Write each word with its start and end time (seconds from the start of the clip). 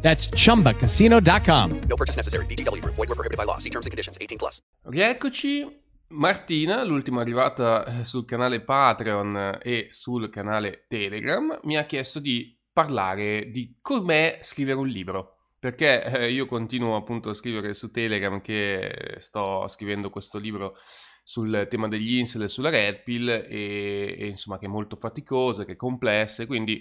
That's 0.00 0.30
chumbacasino.com. 0.30 1.80
No 1.88 1.96
purchase 1.96 2.16
necessary. 2.16 2.46
VGW 2.46 2.80
Group. 2.80 2.94
Void 2.94 3.08
were 3.08 3.14
prohibited 3.14 3.36
by 3.36 3.44
law. 3.44 3.58
See 3.58 3.70
terms 3.70 3.86
and 3.86 3.92
conditions. 3.92 4.16
18 4.18 4.38
plus. 4.38 4.62
Rieccoci, 4.84 5.66
Martina, 6.10 6.82
l'ultima 6.84 7.20
arrivata 7.20 7.84
eh, 7.84 8.04
sul 8.04 8.24
canale 8.24 8.62
Patreon 8.62 9.58
e 9.62 9.88
sul 9.90 10.30
canale 10.30 10.86
Telegram, 10.88 11.58
mi 11.64 11.76
ha 11.76 11.84
chiesto 11.84 12.18
di 12.18 12.56
parlare 12.72 13.50
di 13.50 13.76
com'è 13.82 14.38
scrivere 14.40 14.78
un 14.78 14.86
libro. 14.86 15.34
Perché 15.58 16.04
eh, 16.04 16.30
io 16.30 16.46
continuo 16.46 16.96
appunto 16.96 17.30
a 17.30 17.34
scrivere 17.34 17.74
su 17.74 17.90
Telegram 17.90 18.40
che 18.40 19.16
sto 19.18 19.66
scrivendo 19.68 20.08
questo 20.08 20.38
libro 20.38 20.76
sul 21.24 21.66
tema 21.68 21.88
degli 21.88 22.16
insel 22.16 22.42
e 22.42 22.48
sulla 22.48 22.70
Red 22.70 23.02
Pill 23.02 23.28
e, 23.28 24.16
e 24.18 24.26
insomma 24.28 24.58
che 24.58 24.64
è 24.64 24.68
molto 24.68 24.96
faticosa, 24.96 25.64
che 25.64 25.72
è 25.72 25.76
complessa 25.76 26.42
e 26.42 26.46
quindi 26.46 26.80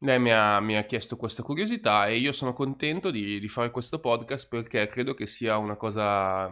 lei 0.00 0.20
mi 0.20 0.30
ha, 0.30 0.60
mi 0.60 0.76
ha, 0.76 0.84
chiesto 0.84 1.16
questa 1.16 1.42
curiosità 1.42 2.06
e 2.06 2.18
io 2.18 2.32
sono 2.32 2.52
contento 2.52 3.10
di, 3.10 3.40
di, 3.40 3.48
fare 3.48 3.70
questo 3.70 3.98
podcast 3.98 4.48
perché 4.48 4.86
credo 4.86 5.14
che 5.14 5.26
sia 5.26 5.56
una 5.56 5.76
cosa, 5.76 6.48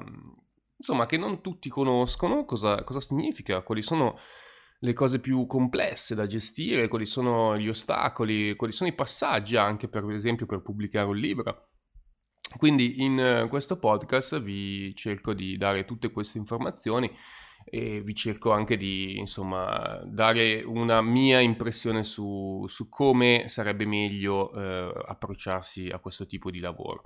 insomma, 0.77 1.07
che 1.07 1.17
non 1.17 1.41
tutti 1.41 1.69
conoscono 1.69 2.45
cosa, 2.45 2.83
cosa 2.83 3.01
significa, 3.01 3.63
quali 3.63 3.83
sono 3.83 4.19
le 4.81 4.93
cose 4.93 5.21
più 5.21 5.47
complesse 5.47 6.15
da 6.15 6.27
gestire, 6.27 6.89
quali 6.89 7.07
sono 7.07 7.57
gli 7.57 7.69
ostacoli, 7.69 8.57
quali 8.57 8.73
sono 8.73 8.91
i 8.91 8.95
passaggi 8.95 9.57
anche 9.57 9.89
per 9.89 10.05
esempio 10.11 10.47
per 10.47 10.63
pubblicare 10.63 11.07
un 11.07 11.17
libro. 11.17 11.69
Quindi 12.59 13.03
in 13.03 13.47
questo 13.49 13.79
podcast 13.79 14.41
vi 14.41 14.95
cerco 14.95 15.35
di 15.35 15.57
dare 15.57 15.85
tutte 15.85 16.11
queste 16.11 16.39
informazioni 16.39 17.11
e 17.69 18.01
vi 18.01 18.15
cerco 18.15 18.53
anche 18.53 18.77
di 18.77 19.19
insomma 19.19 20.01
dare 20.05 20.63
una 20.63 21.03
mia 21.03 21.41
impressione 21.41 22.05
su, 22.05 22.65
su 22.69 22.89
come 22.89 23.49
sarebbe 23.49 23.85
meglio 23.87 24.53
eh, 24.53 24.93
approcciarsi 25.07 25.89
a 25.89 25.99
questo 25.99 26.27
tipo 26.27 26.51
di 26.51 26.61
lavoro. 26.61 27.03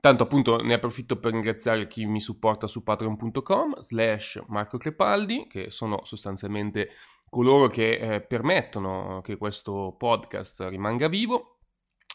Tanto 0.00 0.22
appunto 0.22 0.62
ne 0.62 0.74
approfitto 0.74 1.18
per 1.18 1.32
ringraziare 1.32 1.88
chi 1.88 2.06
mi 2.06 2.20
supporta 2.20 2.68
su 2.68 2.84
patreon.com 2.84 3.80
slash 3.80 4.40
Marco 4.46 4.78
Crepaldi, 4.78 5.48
che 5.48 5.70
sono 5.70 6.04
sostanzialmente 6.04 6.90
coloro 7.28 7.66
che 7.66 7.94
eh, 7.94 8.20
permettono 8.20 9.20
che 9.22 9.36
questo 9.36 9.96
podcast 9.98 10.60
rimanga 10.68 11.08
vivo. 11.08 11.56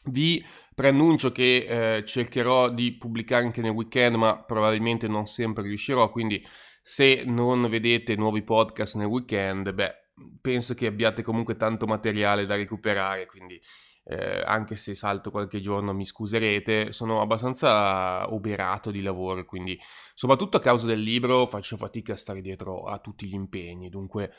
Vi 0.05 0.43
preannuncio 0.73 1.33
che 1.33 1.97
eh, 1.97 2.05
cercherò 2.05 2.69
di 2.69 2.93
pubblicare 2.93 3.43
anche 3.43 3.61
nel 3.61 3.71
weekend, 3.71 4.15
ma 4.15 4.41
probabilmente 4.41 5.09
non 5.09 5.25
sempre 5.25 5.63
riuscirò, 5.63 6.09
quindi 6.09 6.41
se 6.85 7.23
non 7.25 7.69
vedete 7.69 8.17
nuovi 8.17 8.43
podcast 8.43 8.97
nel 8.97 9.07
weekend, 9.07 9.71
beh, 9.71 9.93
penso 10.41 10.73
che 10.73 10.87
abbiate 10.87 11.23
comunque 11.23 11.55
tanto 11.55 11.87
materiale 11.87 12.45
da 12.45 12.55
recuperare, 12.55 13.25
quindi 13.25 13.59
eh, 14.05 14.43
anche 14.45 14.75
se 14.75 14.93
salto 14.93 15.31
qualche 15.31 15.61
giorno 15.61 15.93
mi 15.93 16.03
scuserete, 16.03 16.91
sono 16.91 17.21
abbastanza 17.21 18.31
oberato 18.33 18.91
di 18.91 19.01
lavoro, 19.01 19.45
quindi 19.45 19.79
soprattutto 20.13 20.57
a 20.57 20.59
causa 20.59 20.85
del 20.85 20.99
libro 20.99 21.45
faccio 21.45 21.77
fatica 21.77 22.11
a 22.11 22.17
stare 22.17 22.41
dietro 22.41 22.83
a 22.83 22.99
tutti 22.99 23.27
gli 23.27 23.33
impegni, 23.33 23.87
dunque 23.87 24.33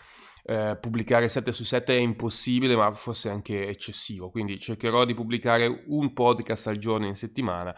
eh, 0.44 0.76
pubblicare 0.78 1.30
7 1.30 1.50
su 1.50 1.64
7 1.64 1.96
è 1.96 1.98
impossibile, 1.98 2.76
ma 2.76 2.92
forse 2.92 3.30
anche 3.30 3.66
eccessivo, 3.66 4.28
quindi 4.28 4.60
cercherò 4.60 5.06
di 5.06 5.14
pubblicare 5.14 5.84
un 5.86 6.12
podcast 6.12 6.66
al 6.66 6.76
giorno 6.76 7.06
in 7.06 7.16
settimana 7.16 7.74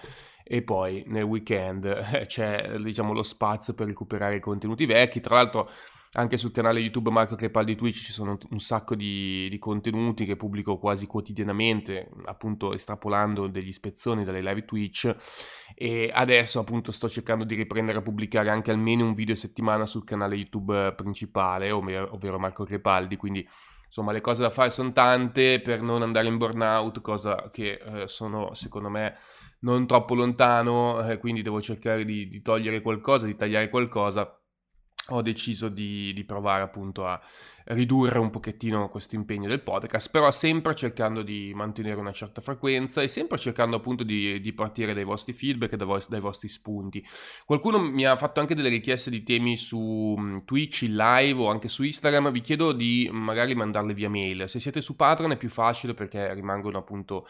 e 0.48 0.62
poi 0.62 1.02
nel 1.08 1.24
weekend 1.24 1.84
eh, 2.12 2.26
c'è 2.26 2.78
diciamo 2.78 3.12
lo 3.12 3.24
spazio 3.24 3.74
per 3.74 3.88
recuperare 3.88 4.36
i 4.36 4.40
contenuti 4.40 4.86
vecchi. 4.86 5.20
Tra 5.20 5.34
l'altro 5.34 5.68
anche 6.12 6.38
sul 6.38 6.50
canale 6.50 6.80
YouTube 6.80 7.10
Marco 7.10 7.34
Crepaldi 7.34 7.74
Twitch 7.74 8.04
ci 8.04 8.12
sono 8.12 8.38
un 8.50 8.58
sacco 8.58 8.94
di, 8.94 9.48
di, 9.50 9.58
contenuti 9.58 10.24
che 10.24 10.36
pubblico 10.36 10.78
quasi 10.78 11.06
quotidianamente, 11.06 12.08
appunto 12.24 12.72
estrapolando 12.72 13.48
degli 13.48 13.72
spezzoni 13.72 14.24
dalle 14.24 14.40
live 14.40 14.64
Twitch. 14.64 15.14
E 15.74 16.10
adesso 16.14 16.58
appunto 16.58 16.90
sto 16.90 17.08
cercando 17.08 17.44
di 17.44 17.54
riprendere 17.54 17.98
a 17.98 18.02
pubblicare 18.02 18.48
anche 18.48 18.70
almeno 18.70 19.04
un 19.04 19.12
video 19.12 19.34
a 19.34 19.38
settimana 19.38 19.84
sul 19.84 20.04
canale 20.04 20.36
YouTube 20.36 20.94
principale, 20.96 21.70
ovvero, 21.70 22.38
Marco 22.38 22.64
Crepaldi, 22.64 23.16
quindi 23.16 23.46
insomma 23.84 24.12
le 24.12 24.22
cose 24.22 24.40
da 24.40 24.50
fare 24.50 24.70
sono 24.70 24.92
tante. 24.92 25.60
Per 25.60 25.82
non 25.82 26.00
andare 26.00 26.28
in 26.28 26.38
burnout, 26.38 27.02
cosa 27.02 27.50
che 27.50 27.78
eh, 27.84 28.08
sono 28.08 28.54
secondo 28.54 28.88
me 28.88 29.16
non 29.60 29.86
troppo 29.86 30.14
lontano, 30.14 31.06
eh, 31.08 31.18
quindi 31.18 31.42
devo 31.42 31.60
cercare 31.60 32.04
di, 32.04 32.28
di, 32.28 32.42
togliere 32.42 32.80
qualcosa, 32.80 33.26
di 33.26 33.36
tagliare 33.36 33.68
qualcosa. 33.68 34.40
Ho 35.10 35.22
deciso 35.22 35.68
di, 35.68 36.12
di 36.12 36.24
provare 36.24 36.62
appunto 36.62 37.06
a 37.06 37.20
ridurre 37.68 38.18
un 38.18 38.30
pochettino 38.30 38.88
questo 38.88 39.14
impegno 39.14 39.48
del 39.48 39.60
podcast, 39.60 40.10
però 40.10 40.30
sempre 40.30 40.74
cercando 40.74 41.22
di 41.22 41.52
mantenere 41.54 41.98
una 41.98 42.12
certa 42.12 42.40
frequenza 42.40 43.02
e 43.02 43.08
sempre 43.08 43.38
cercando 43.38 43.76
appunto 43.76 44.04
di, 44.04 44.40
di 44.40 44.52
partire 44.52 44.94
dai 44.94 45.04
vostri 45.04 45.32
feedback 45.32 45.72
e 45.72 45.76
dai, 45.76 45.86
vostri, 45.86 46.12
dai 46.12 46.20
vostri 46.20 46.48
spunti. 46.48 47.04
Qualcuno 47.44 47.80
mi 47.80 48.04
ha 48.04 48.16
fatto 48.16 48.40
anche 48.40 48.54
delle 48.54 48.68
richieste 48.68 49.10
di 49.10 49.22
temi 49.22 49.56
su 49.56 50.14
mm, 50.18 50.38
Twitch, 50.44 50.82
in 50.82 50.96
live 50.96 51.40
o 51.40 51.48
anche 51.48 51.68
su 51.68 51.82
Instagram, 51.82 52.30
vi 52.30 52.40
chiedo 52.40 52.72
di 52.72 53.08
magari 53.10 53.54
mandarle 53.54 53.94
via 53.94 54.10
mail. 54.10 54.48
Se 54.48 54.60
siete 54.60 54.80
su 54.80 54.94
Patreon 54.94 55.32
è 55.32 55.36
più 55.36 55.48
facile 55.48 55.94
perché 55.94 56.32
rimangono 56.34 56.78
appunto 56.78 57.26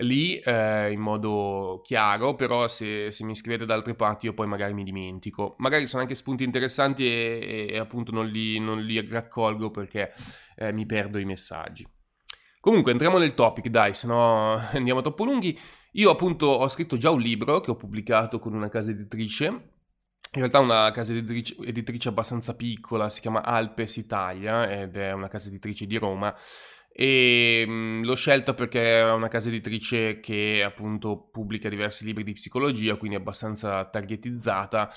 lì 0.00 0.38
eh, 0.38 0.90
in 0.92 1.00
modo 1.00 1.80
chiaro, 1.84 2.34
però 2.34 2.68
se, 2.68 3.10
se, 3.10 3.24
mi 3.24 3.34
scrivete 3.34 3.66
da 3.66 3.74
altre 3.74 3.94
parti 3.94 4.26
io 4.26 4.34
poi 4.34 4.46
magari 4.46 4.72
mi 4.72 4.84
dimentico. 4.84 5.54
Magari 5.58 5.86
sono 5.86 6.02
anche 6.02 6.14
spunti 6.14 6.44
interessanti 6.44 7.06
e, 7.06 7.68
e 7.70 7.78
appunto 7.78 8.12
non 8.12 8.26
li, 8.26 8.58
non 8.58 8.80
li, 8.80 9.06
raccolgo 9.06 9.70
perché 9.80 10.12
eh, 10.56 10.72
mi 10.72 10.86
perdo 10.86 11.18
i 11.18 11.24
messaggi. 11.24 11.86
Comunque 12.60 12.92
entriamo 12.92 13.18
nel 13.18 13.34
topic, 13.34 13.68
dai, 13.68 13.94
se 13.94 14.06
no 14.06 14.54
andiamo 14.72 15.00
troppo 15.00 15.24
lunghi. 15.24 15.58
Io 15.94 16.10
appunto 16.10 16.46
ho 16.46 16.68
scritto 16.68 16.96
già 16.96 17.10
un 17.10 17.20
libro 17.20 17.60
che 17.60 17.70
ho 17.70 17.76
pubblicato 17.76 18.38
con 18.38 18.54
una 18.54 18.68
casa 18.68 18.90
editrice, 18.90 19.46
in 19.46 19.62
realtà 20.32 20.60
una 20.60 20.92
casa 20.92 21.12
editrice, 21.12 21.56
editrice 21.64 22.08
abbastanza 22.08 22.54
piccola, 22.54 23.08
si 23.08 23.20
chiama 23.20 23.42
Alpes 23.42 23.96
Italia 23.96 24.70
ed 24.70 24.96
è 24.96 25.12
una 25.12 25.26
casa 25.26 25.48
editrice 25.48 25.86
di 25.86 25.96
Roma 25.96 26.32
e 26.92 27.64
mh, 27.66 27.72
mhmm, 27.72 28.04
l'ho 28.04 28.14
scelta 28.14 28.54
perché 28.54 29.00
è 29.00 29.10
una 29.12 29.28
casa 29.28 29.48
editrice 29.48 30.20
che 30.20 30.62
appunto 30.62 31.28
pubblica 31.32 31.68
diversi 31.68 32.04
libri 32.04 32.24
di 32.24 32.32
psicologia, 32.32 32.96
quindi 32.96 33.16
abbastanza 33.16 33.84
targetizzata 33.86 34.90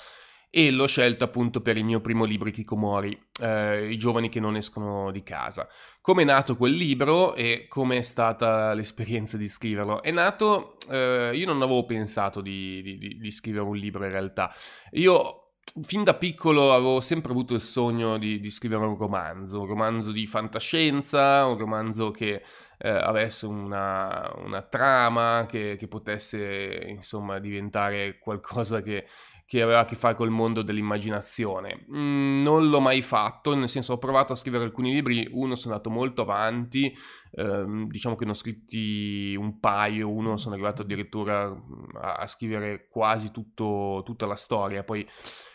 e 0.56 0.70
l'ho 0.70 0.86
scelta 0.86 1.24
appunto 1.24 1.60
per 1.60 1.76
il 1.76 1.84
mio 1.84 2.00
primo 2.00 2.24
libro 2.24 2.48
Kikomori, 2.48 3.20
eh, 3.40 3.90
I 3.90 3.98
giovani 3.98 4.28
che 4.28 4.38
non 4.38 4.54
escono 4.54 5.10
di 5.10 5.24
casa. 5.24 5.66
Come 6.00 6.22
è 6.22 6.24
nato 6.24 6.56
quel 6.56 6.74
libro 6.74 7.34
e 7.34 7.66
come 7.68 7.96
è 7.96 8.02
stata 8.02 8.72
l'esperienza 8.72 9.36
di 9.36 9.48
scriverlo? 9.48 10.00
È 10.00 10.12
nato, 10.12 10.76
eh, 10.88 11.32
io 11.34 11.46
non 11.46 11.60
avevo 11.60 11.84
pensato 11.84 12.40
di, 12.40 12.80
di, 12.82 13.16
di 13.18 13.30
scrivere 13.32 13.64
un 13.64 13.76
libro 13.76 14.04
in 14.04 14.12
realtà, 14.12 14.54
io 14.92 15.40
fin 15.82 16.04
da 16.04 16.14
piccolo 16.14 16.72
avevo 16.72 17.00
sempre 17.00 17.32
avuto 17.32 17.54
il 17.54 17.60
sogno 17.60 18.16
di, 18.16 18.38
di, 18.38 18.50
scrivere 18.50 18.84
un 18.84 18.96
romanzo, 18.96 19.60
un 19.60 19.66
romanzo 19.66 20.12
di 20.12 20.24
fantascienza, 20.24 21.46
un 21.46 21.58
romanzo 21.58 22.12
che 22.12 22.42
eh, 22.78 22.88
avesse 22.88 23.46
una, 23.46 24.32
una 24.36 24.62
trama, 24.62 25.46
che, 25.48 25.74
che, 25.76 25.88
potesse 25.88 26.84
insomma 26.86 27.40
diventare 27.40 28.18
qualcosa 28.18 28.82
che, 28.82 29.06
che, 29.54 29.62
aveva 29.62 29.80
a 29.80 29.84
che 29.84 29.94
fare 29.94 30.16
col 30.16 30.30
mondo 30.30 30.62
dell'immaginazione. 30.62 31.86
Mm, 31.94 32.42
non 32.42 32.68
l'ho 32.68 32.80
mai 32.80 33.02
fatto, 33.02 33.54
nel 33.54 33.68
senso 33.68 33.92
ho 33.92 33.98
provato 33.98 34.32
a 34.32 34.36
scrivere 34.36 34.64
alcuni 34.64 34.92
libri, 34.92 35.28
uno 35.30 35.54
sono 35.54 35.74
andato 35.74 35.90
molto 35.90 36.22
avanti, 36.22 36.92
eh, 37.30 37.64
diciamo 37.86 38.16
che 38.16 38.24
ne 38.24 38.32
ho 38.32 38.34
scritti 38.34 39.36
un 39.36 39.60
paio, 39.60 40.10
uno 40.10 40.36
sono 40.38 40.54
arrivato 40.54 40.82
addirittura 40.82 41.56
a, 42.00 42.14
a 42.14 42.26
scrivere 42.26 42.88
quasi 42.88 43.30
tutto, 43.30 44.02
tutta 44.04 44.26
la 44.26 44.34
storia, 44.34 44.82
poi 44.82 45.08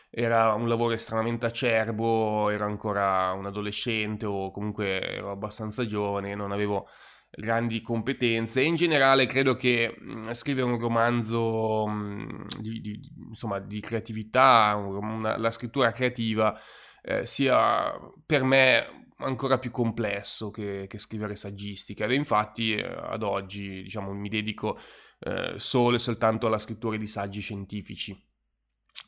era 0.09 0.53
un 0.53 0.69
lavoro 0.69 0.94
estremamente 0.94 1.45
acerbo, 1.45 2.50
ero 2.50 2.65
ancora 2.65 3.33
un 3.33 3.47
adolescente 3.47 4.25
o 4.25 4.50
comunque 4.51 5.01
ero 5.01 5.31
abbastanza 5.31 5.85
giovane, 5.85 6.35
non 6.35 6.53
avevo 6.53 6.88
grandi 7.31 7.81
competenze 7.81 8.61
in 8.61 8.75
generale 8.75 9.25
credo 9.27 9.55
che 9.55 9.95
mh, 9.97 10.31
scrivere 10.31 10.65
un 10.65 10.79
romanzo 10.79 11.87
mh, 11.87 12.47
di, 12.59 12.81
di, 12.81 12.99
insomma, 13.27 13.59
di 13.59 13.79
creatività, 13.79 14.75
una, 14.75 15.37
la 15.37 15.51
scrittura 15.51 15.91
creativa 15.91 16.59
eh, 17.01 17.25
sia 17.25 17.93
per 18.25 18.43
me 18.43 19.07
ancora 19.19 19.57
più 19.59 19.71
complesso 19.71 20.49
che, 20.49 20.85
che 20.87 20.97
scrivere 20.97 21.35
saggistica 21.35 22.05
ed 22.05 22.11
infatti 22.13 22.73
eh, 22.73 22.83
ad 22.83 23.23
oggi 23.23 23.83
diciamo, 23.83 24.13
mi 24.13 24.29
dedico 24.29 24.79
eh, 25.19 25.53
solo 25.57 25.95
e 25.95 25.99
soltanto 25.99 26.47
alla 26.47 26.57
scrittura 26.57 26.97
di 26.97 27.07
saggi 27.07 27.41
scientifici. 27.41 28.27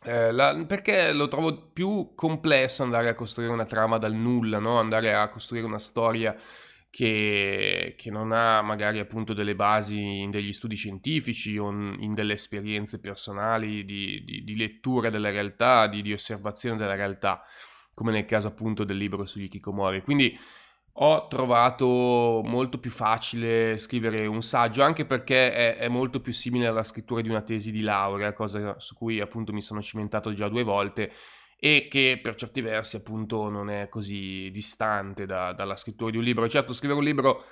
Eh, 0.04 0.32
la, 0.32 0.64
perché 0.66 1.12
lo 1.14 1.28
trovo 1.28 1.72
più 1.72 2.14
complesso 2.16 2.84
andare 2.84 3.10
a 3.10 3.16
costruire 3.16 3.52
una 3.52 3.66
trama 3.66 3.98
dal 3.98 4.14
nulla, 4.14 4.60
no? 4.60 4.80
andare 4.80 5.14
a 5.14 5.30
costruire 5.30 5.66
una 5.66 5.80
storia 5.80 6.36
che, 6.92 7.96
che, 7.98 8.12
non 8.12 8.34
ha 8.34 8.62
magari 8.62 9.00
appunto 9.00 9.34
delle 9.34 9.56
basi 9.56 10.20
in 10.20 10.30
degli 10.30 10.52
studi 10.52 10.76
scientifici 10.76 11.58
o 11.58 11.70
in 11.70 12.14
delle 12.14 12.34
esperienze 12.34 13.00
personali 13.00 13.86
di, 13.86 14.24
di, 14.26 14.44
di 14.44 14.56
lettura 14.58 15.10
della 15.10 15.32
realtà, 15.32 15.88
di, 15.88 16.02
di, 16.02 16.12
osservazione 16.12 16.78
della 16.78 16.96
realtà, 16.96 17.42
come 17.94 18.12
nel 18.12 18.26
caso 18.26 18.48
appunto 18.48 18.84
del 18.84 18.98
libro 18.98 19.26
sugli 19.26 19.48
Kikomori. 19.48 20.02
Quindi 20.02 20.38
ho 20.96 21.28
trovato 21.28 22.42
molto 22.44 22.78
più 22.78 22.92
facile 22.92 23.78
scrivere 23.78 24.26
un 24.26 24.42
saggio, 24.42 24.84
anche 24.84 25.06
perché 25.06 25.54
è, 25.54 25.78
è, 25.78 25.88
molto 25.88 26.20
più 26.20 26.34
simile 26.34 26.68
alla 26.68 26.84
scrittura 26.84 27.22
di 27.22 27.30
una 27.30 27.42
tesi 27.42 27.72
di 27.72 27.82
laurea, 27.82 28.34
cosa 28.34 28.78
su 28.80 28.96
cui 28.96 29.22
appunto 29.22 29.54
mi 29.54 29.62
sono 29.62 29.82
cimentato 29.82 30.34
già 30.34 30.50
due 30.50 30.64
volte 30.64 31.14
e 31.64 31.88
che 31.88 32.20
per 32.20 32.34
certi 32.34 32.60
versi 32.62 32.96
appunto 32.96 33.48
non 33.48 33.70
è 33.70 33.88
così 33.88 34.50
distante 34.52 35.28
da, 35.28 35.54
dalla 35.54 35.76
scrittura 35.76 36.10
di 36.10 36.18
un 36.18 36.24
libro. 36.24 36.50
Certo, 36.50 36.74
scrivere 36.74 36.98
un 36.98 37.06
libro 37.06 37.44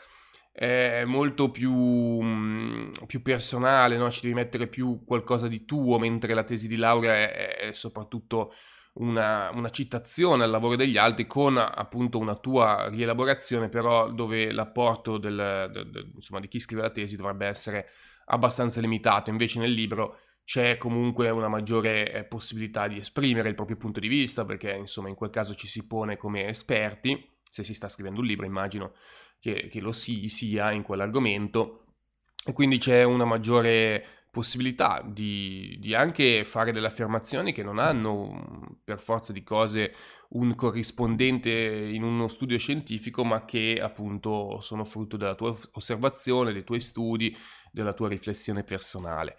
è 0.52 1.04
molto 1.06 1.52
più, 1.52 2.90
più 3.06 3.22
personale, 3.22 3.98
no? 3.98 4.10
ci 4.10 4.22
devi 4.22 4.34
mettere 4.34 4.66
più 4.66 5.04
qualcosa 5.06 5.48
di 5.48 5.64
tuo, 5.64 6.00
mentre 6.00 6.34
la 6.34 6.44
tesi 6.44 6.68
di 6.68 6.78
laurea 6.78 7.14
è, 7.14 7.56
è 7.58 7.72
soprattutto 7.72 8.52
una, 8.94 9.52
una, 9.52 9.70
citazione 9.70 10.44
al 10.44 10.50
lavoro 10.50 10.76
degli 10.76 10.98
altri 10.98 11.28
con 11.28 11.58
appunto 11.58 12.18
una 12.18 12.36
tua 12.36 12.90
rielaborazione, 12.90 13.70
però 13.70 14.10
dove 14.10 14.52
l'apporto 14.52 15.20
del, 15.20 15.70
del, 15.72 15.92
del, 15.92 16.12
insomma, 16.16 16.40
di 16.40 16.48
chi 16.48 16.58
scrive 16.58 16.82
la 16.82 16.90
tesi 16.90 17.16
dovrebbe 17.16 17.46
essere 17.46 17.88
abbastanza 18.26 18.82
limitato. 18.82 19.30
Invece 19.30 19.60
nel 19.60 19.72
libro 19.72 20.18
c'è 20.50 20.78
comunque 20.78 21.30
una 21.30 21.48
maggiore 21.48 22.12
eh, 22.12 22.24
possibilità 22.24 22.88
di 22.88 22.98
esprimere 22.98 23.50
il 23.50 23.54
proprio 23.54 23.78
punto 23.78 24.00
di 24.00 24.08
vista, 24.08 24.46
perché 24.46 24.72
insomma 24.72 25.08
in 25.08 25.14
quel 25.14 25.30
caso 25.30 25.54
ci 25.54 25.68
si 25.68 25.86
pone 25.86 26.18
come 26.18 26.48
esperti, 26.48 27.38
se 27.48 27.64
si 27.64 27.76
sta 27.76 27.88
scrivendo 27.88 28.22
un 28.22 28.26
libro 28.26 28.48
immagino 28.48 28.94
che, 29.40 29.68
che 29.72 29.80
lo 29.80 29.92
si 29.92 30.28
sia 30.28 30.72
in 30.72 30.82
quell'argomento, 30.82 31.84
e 32.44 32.54
quindi 32.54 32.80
c'è 32.80 33.04
una 33.04 33.26
maggiore 33.26 34.04
possibilità 34.32 35.04
di, 35.06 35.78
di, 35.80 35.94
anche 35.94 36.44
fare 36.44 36.72
delle 36.72 36.88
affermazioni 36.88 37.54
che 37.54 37.62
non 37.62 37.78
hanno 37.78 38.80
per 38.84 39.00
forza 39.00 39.32
di 39.32 39.44
cose 39.44 39.94
un 40.30 40.56
corrispondente 40.56 41.52
in 41.52 42.02
uno 42.02 42.28
studio 42.28 42.58
scientifico, 42.58 43.24
ma 43.24 43.46
che 43.46 43.80
appunto 43.80 44.62
sono 44.62 44.84
frutto 44.84 45.16
della 45.16 45.36
tua 45.36 45.56
osservazione, 45.74 46.54
dei 46.54 46.64
tuoi 46.64 46.80
studi, 46.80 47.38
della 47.72 47.94
tua 47.94 48.08
riflessione 48.08 48.64
personale. 48.64 49.38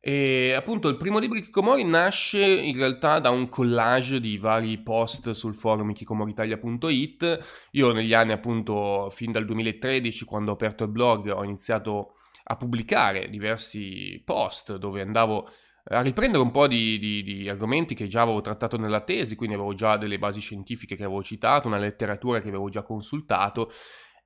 E 0.00 0.52
appunto 0.52 0.88
il 0.88 0.96
primo 0.96 1.18
libro 1.18 1.36
di 1.36 1.44
Kikomori 1.44 1.84
nasce 1.84 2.44
in 2.44 2.76
realtà 2.76 3.18
da 3.18 3.30
un 3.30 3.48
collage 3.48 4.20
di 4.20 4.38
vari 4.38 4.78
post 4.78 5.32
sul 5.32 5.54
forum 5.54 5.92
kikomoritalia.it. 5.92 7.66
Io 7.72 7.92
negli 7.92 8.14
anni 8.14 8.32
appunto 8.32 9.08
fin 9.10 9.32
dal 9.32 9.44
2013 9.44 10.24
quando 10.24 10.52
ho 10.52 10.54
aperto 10.54 10.84
il 10.84 10.90
blog 10.90 11.30
ho 11.30 11.42
iniziato 11.42 12.14
a 12.44 12.56
pubblicare 12.56 13.28
diversi 13.28 14.22
post 14.24 14.76
dove 14.76 15.02
andavo 15.02 15.48
a 15.90 16.00
riprendere 16.02 16.42
un 16.42 16.50
po' 16.50 16.66
di, 16.66 16.98
di, 16.98 17.22
di, 17.22 17.48
argomenti 17.48 17.94
che 17.94 18.08
già 18.08 18.22
avevo 18.22 18.40
trattato 18.40 18.76
nella 18.76 19.00
tesi, 19.00 19.36
quindi 19.36 19.54
avevo 19.54 19.74
già 19.74 19.96
delle 19.96 20.18
basi 20.18 20.40
scientifiche 20.40 20.96
che 20.96 21.04
avevo 21.04 21.22
citato, 21.22 21.66
una 21.66 21.78
letteratura 21.78 22.40
che 22.40 22.48
avevo 22.48 22.68
già 22.68 22.82
consultato 22.82 23.72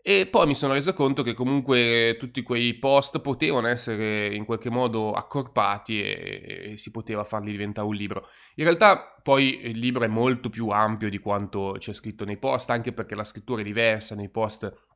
e 0.04 0.26
poi 0.26 0.48
mi 0.48 0.56
sono 0.56 0.72
reso 0.72 0.92
conto 0.94 1.22
che 1.22 1.32
comunque 1.32 2.16
tutti 2.18 2.42
quei 2.42 2.74
post 2.74 3.20
potevano 3.20 3.68
essere 3.68 4.34
in 4.34 4.44
qualche 4.44 4.68
modo 4.68 5.12
accorpati 5.12 6.02
e, 6.02 6.72
e, 6.72 6.76
si 6.76 6.90
poteva 6.90 7.22
farli 7.22 7.52
diventare 7.52 7.86
un 7.86 7.94
libro. 7.94 8.26
In 8.56 8.64
realtà 8.64 9.14
poi 9.22 9.60
il 9.62 9.78
libro 9.78 10.02
è 10.02 10.08
molto 10.08 10.50
più 10.50 10.70
ampio 10.70 11.08
di 11.08 11.18
quanto 11.18 11.76
c'è 11.78 11.92
scritto 11.92 12.24
nei 12.24 12.36
post, 12.36 12.70
anche 12.70 12.92
perché 12.92 13.14
la 13.14 13.22
scrittura 13.22 13.60
è 13.60 13.64
diversa 13.64 14.16
nei 14.16 14.28
post 14.28 14.90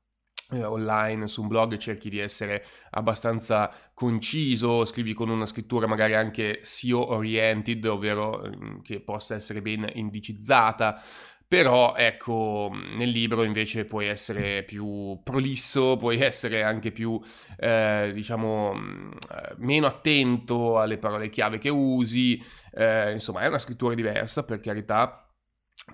eh, 0.50 0.64
online 0.64 1.26
su 1.26 1.42
un 1.42 1.48
blog 1.48 1.76
cerchi 1.76 2.08
di 2.08 2.18
essere 2.18 2.64
abbastanza 2.90 3.72
conciso, 3.94 4.84
scrivi 4.84 5.12
con 5.12 5.28
una 5.28 5.46
scrittura 5.46 5.86
magari 5.86 6.14
anche 6.14 6.60
SEO 6.62 7.12
oriented, 7.12 7.84
ovvero 7.84 8.42
mm, 8.44 8.80
che 8.82 9.00
possa 9.00 9.34
essere 9.34 9.62
ben 9.62 9.88
indicizzata. 9.94 11.00
Però 11.48 11.94
ecco, 11.94 12.70
nel 12.72 13.10
libro 13.10 13.44
invece 13.44 13.84
puoi 13.84 14.08
essere 14.08 14.64
più 14.64 15.20
prolisso, 15.22 15.96
puoi 15.96 16.20
essere 16.20 16.64
anche 16.64 16.90
più, 16.90 17.20
eh, 17.56 18.10
diciamo, 18.12 18.74
mm, 18.74 19.12
eh, 19.12 19.54
meno 19.58 19.86
attento 19.86 20.80
alle 20.80 20.98
parole 20.98 21.28
chiave 21.28 21.58
che 21.58 21.68
usi, 21.68 22.42
eh, 22.72 23.12
insomma 23.12 23.42
è 23.42 23.46
una 23.46 23.60
scrittura 23.60 23.94
diversa 23.94 24.44
per 24.44 24.58
carità, 24.58 25.24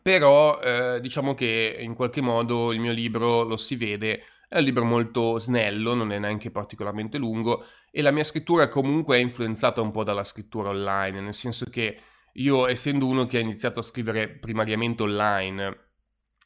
però 0.01 0.59
eh, 0.61 1.01
diciamo 1.03 1.35
che 1.35 1.77
in 1.81 1.95
qualche 1.95 2.23
modo 2.23 2.73
il 2.73 2.81
mio 2.81 2.93
libro 2.93 3.43
lo 3.43 3.59
si 3.59 3.77
vede, 3.77 4.23
è 4.49 4.57
un 4.59 4.65
libro 4.65 4.85
molto 4.85 5.39
snello, 5.39 5.93
non 5.93 6.13
è 6.13 6.19
neanche 6.19 6.51
particolarmente 6.51 7.19
lungo 7.19 7.67
e 7.91 8.01
la 8.01 8.11
mia 8.11 8.25
scrittura 8.25 8.69
comunque 8.69 9.19
è 9.19 9.21
influenzata 9.21 9.83
un 9.83 9.91
po' 9.91 10.03
dalla 10.03 10.25
scrittura 10.25 10.71
online, 10.71 11.21
nel 11.21 11.35
senso 11.35 11.67
che 11.71 12.01
io, 12.35 12.67
essendo 12.67 13.07
uno 13.07 13.27
che 13.27 13.39
ha 13.39 13.41
iniziato 13.41 13.81
a 13.81 13.83
scrivere 13.83 14.29
primariamente 14.29 15.03
online, 15.03 15.79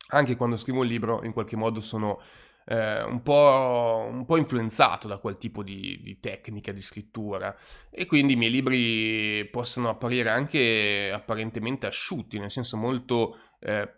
anche 0.08 0.36
quando 0.36 0.56
scrivo 0.56 0.80
un 0.80 0.86
libro, 0.86 1.24
in 1.24 1.32
qualche 1.32 1.56
modo 1.56 1.80
sono 1.80 2.20
eh, 2.66 3.02
un, 3.02 3.22
po', 3.22 4.08
un, 4.10 4.24
po', 4.24 4.36
influenzato 4.36 5.06
da 5.06 5.18
quel 5.18 5.38
tipo 5.38 5.62
di, 5.62 6.00
di, 6.02 6.18
tecnica 6.18 6.72
di 6.72 6.82
scrittura. 6.82 7.56
E 7.90 8.06
quindi 8.06 8.32
i 8.32 8.36
miei 8.36 8.50
libri 8.50 9.48
possono 9.50 9.88
apparire 9.88 10.30
anche 10.30 11.10
apparentemente 11.12 11.86
asciutti, 11.86 12.38
nel 12.38 12.50
senso 12.50 12.76
molto, 12.76 13.38
eh, 13.60 13.88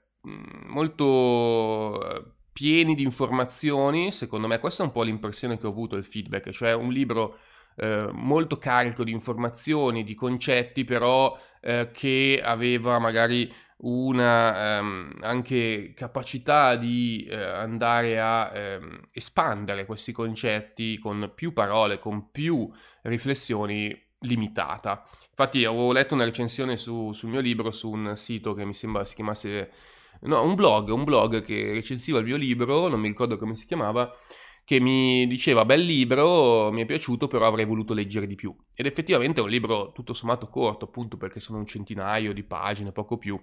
molto 0.67 2.03
eh, 2.05 2.33
pieni 2.53 2.95
di 2.95 3.03
informazioni, 3.03 4.13
secondo 4.13 4.47
me 4.47 4.59
questa 4.59 4.83
è 4.83 4.87
un 4.87 4.93
po' 4.93 5.03
l'impressione 5.03 5.59
che 5.59 5.67
ho 5.67 5.71
avuto, 5.71 5.97
il 5.97 6.05
feedback, 6.05 6.51
cioè 6.51 6.75
un 6.75 6.93
libro 6.93 7.39
eh, 7.79 8.09
molto 8.13 8.59
carico 8.59 9.05
di 9.05 9.13
informazioni, 9.13 10.05
di 10.05 10.15
concetti, 10.15 10.85
però 10.85 11.39
eh, 11.61 11.91
che 11.93 12.41
aveva 12.43 12.99
magari 12.99 13.53
una 13.81 14.79
ehm, 14.79 15.19
anche 15.21 15.93
capacità 15.95 16.75
di 16.75 17.27
eh, 17.31 17.37
andare 17.37 18.19
a 18.19 18.51
ehm, 18.53 19.01
espandere 19.13 19.87
questi 19.87 20.11
concetti 20.13 20.99
con 20.99 21.31
più 21.35 21.53
parole, 21.53 21.99
con 21.99 22.31
più 22.31 22.69
riflessioni 23.03 23.97
limitata. 24.21 25.05
Infatti 25.31 25.65
avevo 25.65 25.93
letto 25.93 26.15
una 26.15 26.25
recensione 26.25 26.77
su, 26.77 27.13
sul 27.13 27.29
mio 27.29 27.41
libro 27.41 27.71
su 27.71 27.91
un 27.91 28.17
sito 28.17 28.55
che 28.55 28.65
mi 28.65 28.75
sembra 28.75 29.05
si 29.05 29.15
chiamasse 29.15 29.71
no, 30.23 30.43
un 30.43 30.57
blog, 30.57 30.89
un 30.89 31.05
blog 31.05 31.43
che 31.43 31.73
recensiva 31.73 32.19
il 32.19 32.25
mio 32.25 32.37
libro, 32.37 32.89
non 32.89 32.99
mi 32.99 33.09
ricordo 33.09 33.37
come 33.37 33.55
si 33.55 33.67
chiamava, 33.67 34.11
che 34.69 34.81
mi 34.81 35.27
diceva 35.27 35.65
bel 35.65 35.81
libro, 35.81 36.71
mi 36.71 36.83
è 36.83 36.85
piaciuto, 36.85 37.27
però 37.27 37.47
avrei 37.47 37.65
voluto 37.65 37.95
leggere 37.95 38.27
di 38.27 38.35
più. 38.35 38.55
Ed 38.75 38.85
effettivamente 38.85 39.41
è 39.41 39.43
un 39.43 39.49
libro 39.49 39.93
tutto 39.93 40.13
sommato 40.13 40.51
corto, 40.51 40.85
appunto 40.85 41.17
perché 41.17 41.41
sono 41.41 41.57
un 41.57 41.67
centinaio 41.67 42.35
di 42.35 42.43
pagine, 42.43 42.93
poco 42.93 43.17
più 43.17 43.41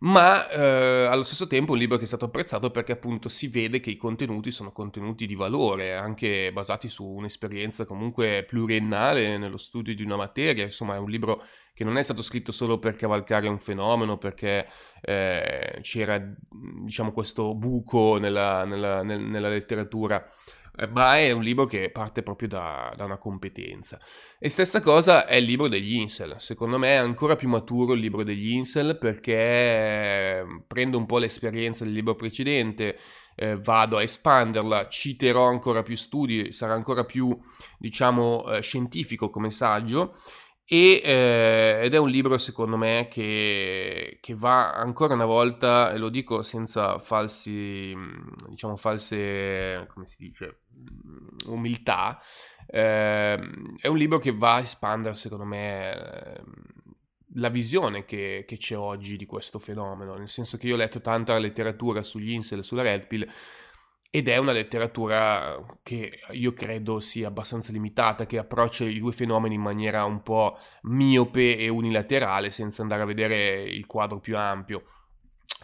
ma 0.00 0.48
eh, 0.50 1.06
allo 1.06 1.24
stesso 1.24 1.48
tempo 1.48 1.70
è 1.70 1.74
un 1.74 1.80
libro 1.80 1.96
che 1.96 2.04
è 2.04 2.06
stato 2.06 2.26
apprezzato 2.26 2.70
perché 2.70 2.92
appunto 2.92 3.28
si 3.28 3.48
vede 3.48 3.80
che 3.80 3.90
i 3.90 3.96
contenuti 3.96 4.52
sono 4.52 4.70
contenuti 4.70 5.26
di 5.26 5.34
valore, 5.34 5.94
anche 5.94 6.52
basati 6.52 6.88
su 6.88 7.04
un'esperienza 7.04 7.84
comunque 7.84 8.44
pluriennale 8.44 9.36
nello 9.36 9.58
studio 9.58 9.92
di 9.96 10.04
una 10.04 10.14
materia, 10.14 10.62
insomma 10.62 10.94
è 10.94 10.98
un 10.98 11.10
libro 11.10 11.42
che 11.78 11.84
non 11.84 11.96
è 11.96 12.02
stato 12.02 12.22
scritto 12.22 12.50
solo 12.50 12.80
per 12.80 12.96
cavalcare 12.96 13.46
un 13.46 13.60
fenomeno, 13.60 14.18
perché 14.18 14.66
eh, 15.00 15.78
c'era 15.80 16.20
diciamo 16.50 17.12
questo 17.12 17.54
buco 17.54 18.18
nella, 18.18 18.64
nella, 18.64 19.04
nel, 19.04 19.20
nella 19.20 19.48
letteratura 19.48 20.28
eh, 20.76 20.88
ma 20.88 21.18
è 21.18 21.30
un 21.30 21.44
libro 21.44 21.66
che 21.66 21.90
parte 21.90 22.24
proprio 22.24 22.48
da, 22.48 22.92
da, 22.96 23.04
una 23.04 23.16
competenza. 23.16 24.00
E 24.40 24.48
stessa 24.48 24.80
cosa 24.80 25.24
è 25.24 25.36
il 25.36 25.44
libro 25.44 25.68
degli 25.68 25.94
Incel. 25.94 26.34
Secondo 26.38 26.78
me 26.78 26.88
è 26.88 26.96
ancora 26.96 27.36
più 27.36 27.48
maturo 27.48 27.92
il 27.92 28.00
libro 28.00 28.24
degli 28.24 28.50
Incel 28.50 28.98
perché 28.98 30.38
ehm, 30.38 30.64
prendo 30.66 30.98
un 30.98 31.06
po' 31.06 31.18
l'esperienza 31.18 31.84
del 31.84 31.92
libro 31.92 32.16
precedente, 32.16 32.98
eh, 33.36 33.56
vado 33.56 33.98
a 33.98 34.02
espanderla, 34.02 34.88
citerò 34.88 35.46
ancora 35.46 35.84
più 35.84 35.94
studi, 35.94 36.50
sarà 36.50 36.74
ancora 36.74 37.04
più, 37.04 37.38
diciamo, 37.78 38.50
eh, 38.50 38.62
scientifico 38.62 39.30
come 39.30 39.50
saggio 39.52 40.16
e, 40.70 41.00
eh, 41.02 41.80
ed 41.82 41.94
è 41.94 41.96
un 41.96 42.10
libro 42.10 42.36
secondo 42.36 42.76
me 42.76 43.08
che, 43.10 44.18
che, 44.20 44.34
va 44.34 44.74
ancora 44.74 45.14
una 45.14 45.24
volta, 45.24 45.90
e 45.92 45.96
lo 45.96 46.10
dico 46.10 46.42
senza 46.42 46.98
falsi, 46.98 47.96
diciamo 48.50 48.76
false, 48.76 49.86
come 49.90 50.04
si 50.04 50.16
dice, 50.18 50.64
umiltà, 51.46 52.20
eh, 52.66 53.40
è 53.80 53.86
un 53.86 53.96
libro 53.96 54.18
che 54.18 54.30
va 54.36 54.56
a 54.56 54.60
espandere 54.60 55.16
secondo 55.16 55.46
me 55.46 55.94
eh, 55.94 56.42
la 57.36 57.48
visione 57.48 58.04
che, 58.04 58.44
che, 58.46 58.58
c'è 58.58 58.76
oggi 58.76 59.16
di 59.16 59.24
questo 59.24 59.58
fenomeno, 59.58 60.16
nel 60.16 60.28
senso 60.28 60.58
che 60.58 60.66
io 60.66 60.74
ho 60.74 60.76
letto 60.78 61.00
tanta 61.00 61.38
letteratura 61.38 62.02
sugli 62.02 62.32
incel 62.32 62.58
e 62.58 62.62
sulla 62.62 62.82
Red 62.82 63.06
Pill 63.06 63.26
ed 64.18 64.28
è 64.28 64.36
una 64.36 64.52
letteratura 64.52 65.64
che 65.82 66.20
io 66.32 66.52
credo 66.52 66.98
sia 66.98 67.28
abbastanza 67.28 67.70
limitata, 67.70 68.26
che 68.26 68.38
approccia 68.38 68.84
i 68.84 68.98
due 68.98 69.12
fenomeni 69.12 69.54
in 69.54 69.60
maniera 69.60 70.04
un 70.04 70.22
po' 70.22 70.58
miope 70.82 71.56
e 71.56 71.68
unilaterale, 71.68 72.50
senza 72.50 72.82
andare 72.82 73.02
a 73.02 73.06
vedere 73.06 73.62
il 73.62 73.86
quadro 73.86 74.18
più 74.18 74.36
ampio. 74.36 74.84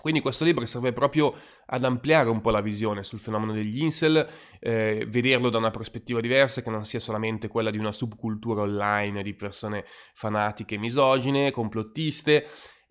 Quindi 0.01 0.21
questo 0.21 0.45
libro 0.45 0.67
serve 0.67 0.93
proprio 0.93 1.35
ad 1.67 1.83
ampliare 1.83 2.29
un 2.29 2.41
po' 2.41 2.51
la 2.51 2.61
visione 2.61 3.03
sul 3.03 3.19
fenomeno 3.19 3.53
degli 3.53 3.83
incel, 3.83 4.29
eh, 4.61 5.07
vederlo 5.09 5.49
da 5.49 5.59
una 5.59 5.71
prospettiva 5.71 6.21
diversa 6.21 6.63
che 6.63 6.71
non 6.71 6.85
sia 6.85 7.01
solamente 7.01 7.49
quella 7.49 7.71
di 7.71 7.79
una 7.79 7.93
subcultura 7.93 8.63
online 8.63 9.23
di 9.23 9.35
persone 9.35 9.85
fanatiche, 10.13 10.77
misogine, 10.77 11.51
complottiste 11.51 12.47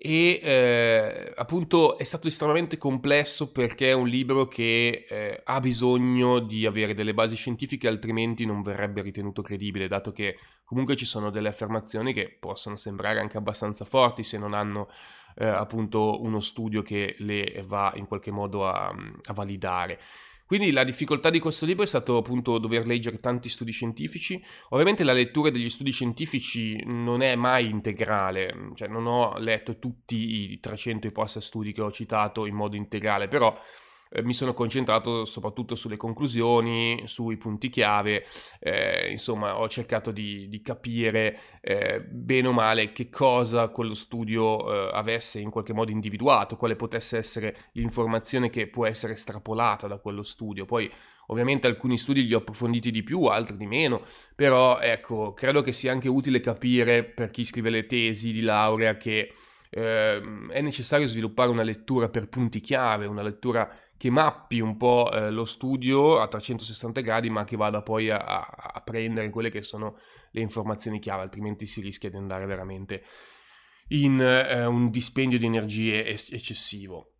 e 0.05 0.41
eh, 0.43 1.33
appunto 1.33 1.98
è 1.98 2.03
stato 2.03 2.27
estremamente 2.27 2.77
complesso 2.77 3.53
perché 3.53 3.91
è 3.91 3.93
un 3.93 4.10
libro 4.10 4.50
che 4.50 5.05
eh, 5.07 5.41
ha 5.45 5.62
bisogno 5.62 6.39
di 6.39 6.65
avere 6.65 6.93
delle 6.93 7.13
basi 7.13 7.36
scientifiche 7.36 7.88
altrimenti 7.88 8.45
non 8.45 8.62
verrebbe 8.63 9.01
ritenuto 9.01 9.41
credibile 9.41 9.88
dato 9.88 10.12
che 10.12 10.38
comunque 10.65 10.98
ci 10.98 11.05
sono 11.05 11.29
delle 11.29 11.48
affermazioni 11.48 12.12
che 12.12 12.36
possono 12.38 12.75
sembrare 12.75 13.22
anche 13.22 13.38
abbastanza 13.38 13.86
forti 13.86 14.24
se 14.24 14.38
non 14.38 14.53
hanno 14.53 14.89
eh, 15.36 15.48
appunto 15.48 16.22
uno 16.22 16.41
studio 16.41 16.81
che 16.81 17.15
le 17.19 17.63
va 17.65 17.93
in 17.95 18.05
qualche 18.05 18.31
modo 18.31 18.67
a, 18.67 18.88
a 18.89 19.33
validare. 19.33 20.00
Quindi 20.46 20.72
la 20.72 20.84
difficoltà 20.84 21.30
di 21.30 21.40
questo 21.40 21.66
libro 21.66 21.84
è 21.84 21.88
stato 21.88 22.18
appunto 22.18 22.58
dover 22.58 22.86
leggere 22.86 23.20
tanti 23.20 23.50
studi 23.50 23.72
scientifici. 23.72 24.44
Ovviamente 24.70 25.04
la 25.04 25.14
lettura 25.14 25.50
degli 25.50 25.70
studi 25.70 25.92
scientifici 25.92 26.84
non 26.86 27.22
è 27.22 27.36
mai 27.36 27.70
integrale, 27.70 28.72
cioè 28.76 28.88
non 28.88 29.08
ho 29.08 29.38
letto 29.38 29.80
tutti 29.80 30.52
i 30.52 30.60
300 30.60 31.08
e 31.08 31.12
passa 31.12 31.42
studi 31.42 31.72
che 31.72 31.82
ho 31.82 31.92
citato 31.92 32.46
in 32.46 32.56
modo 32.56 32.76
integrale, 32.76 33.28
però 33.28 33.58
eh, 34.13 34.22
mi 34.22 34.34
sono 34.34 34.53
concentrato 34.53 35.25
soprattutto 35.25 35.74
sulle 35.74 35.98
conclusioni, 35.98 37.03
sui 37.05 37.38
punti 37.38 37.70
chiave, 37.70 38.25
eh, 38.60 39.10
insomma 39.10 39.58
ho 39.58 39.67
cercato 39.67 40.12
di, 40.12 40.48
di 40.48 40.62
capire 40.62 41.39
eh, 41.62 42.00
bene 42.01 42.48
o 42.48 42.51
male 42.51 42.91
che 42.91 43.10
cosa 43.10 43.70
quello 43.70 43.96
studio 43.96 44.72
eh, 44.72 44.89
avesse 44.93 45.39
in 45.39 45.50
qualche 45.50 45.74
modo 45.74 45.89
individuato, 45.89 46.55
quale 46.55 46.75
potesse 46.75 47.17
essere 47.17 47.55
l'informazione 47.74 48.50
che 48.51 48.67
può 48.67 48.86
essere 48.86 49.13
estrapolata 49.13 49.88
da 49.88 49.98
quello 49.98 50.24
studio. 50.24 50.65
Poi 50.65 50.91
Ovviamente 51.27 51.67
alcuni 51.67 51.98
studi 51.98 52.25
li 52.25 52.34
ho 52.34 52.39
approfonditi 52.39 52.91
di 52.91 53.01
più, 53.01 53.24
altri 53.24 53.55
di 53.55 53.65
meno, 53.65 54.03
però 54.36 54.79
ecco, 54.79 55.34
credo 55.34 55.62
che 55.62 55.72
sia 55.72 55.93
anche 55.93 56.10
utile 56.10 56.41
capire 56.41 57.05
per 57.05 57.32
chi 57.32 57.46
scrive 57.46 57.70
le 57.70 57.86
tesi 57.86 58.34
di 58.34 58.41
laurea 58.41 58.98
che 58.98 59.32
eh, 59.70 60.22
è 60.50 60.62
necessario 60.62 61.08
sviluppare 61.08 61.50
una 61.50 61.63
lettura 61.63 62.10
per 62.10 62.27
punti 62.27 62.60
chiave, 62.60 63.05
una 63.05 63.24
lettura 63.24 63.70
che 64.03 64.10
mappi 64.10 64.60
un 64.60 64.75
po' 64.75 65.10
eh, 65.13 65.31
lo 65.31 65.45
studio 65.45 66.19
a 66.19 66.27
360 66.27 67.00
gradi, 67.00 67.29
ma 67.29 67.45
che 67.45 67.55
vada 67.55 67.81
poi 67.81 68.10
a, 68.10 68.17
a, 68.17 68.81
prendere 68.81 69.29
quelle 69.29 69.50
che 69.50 69.62
sono 69.62 69.98
le 70.31 70.41
informazioni 70.41 71.00
chiave, 71.00 71.22
altrimenti 71.22 71.65
si 71.65 71.79
rischia 71.79 72.10
di 72.10 72.17
andare 72.17 72.45
veramente 72.45 73.05
in 73.91 74.19
eh, 74.19 74.65
un 74.65 74.89
dispendio 74.89 75.39
di 75.39 75.45
energie 75.45 76.05
es- 76.05 76.33
eccessivo. 76.33 77.13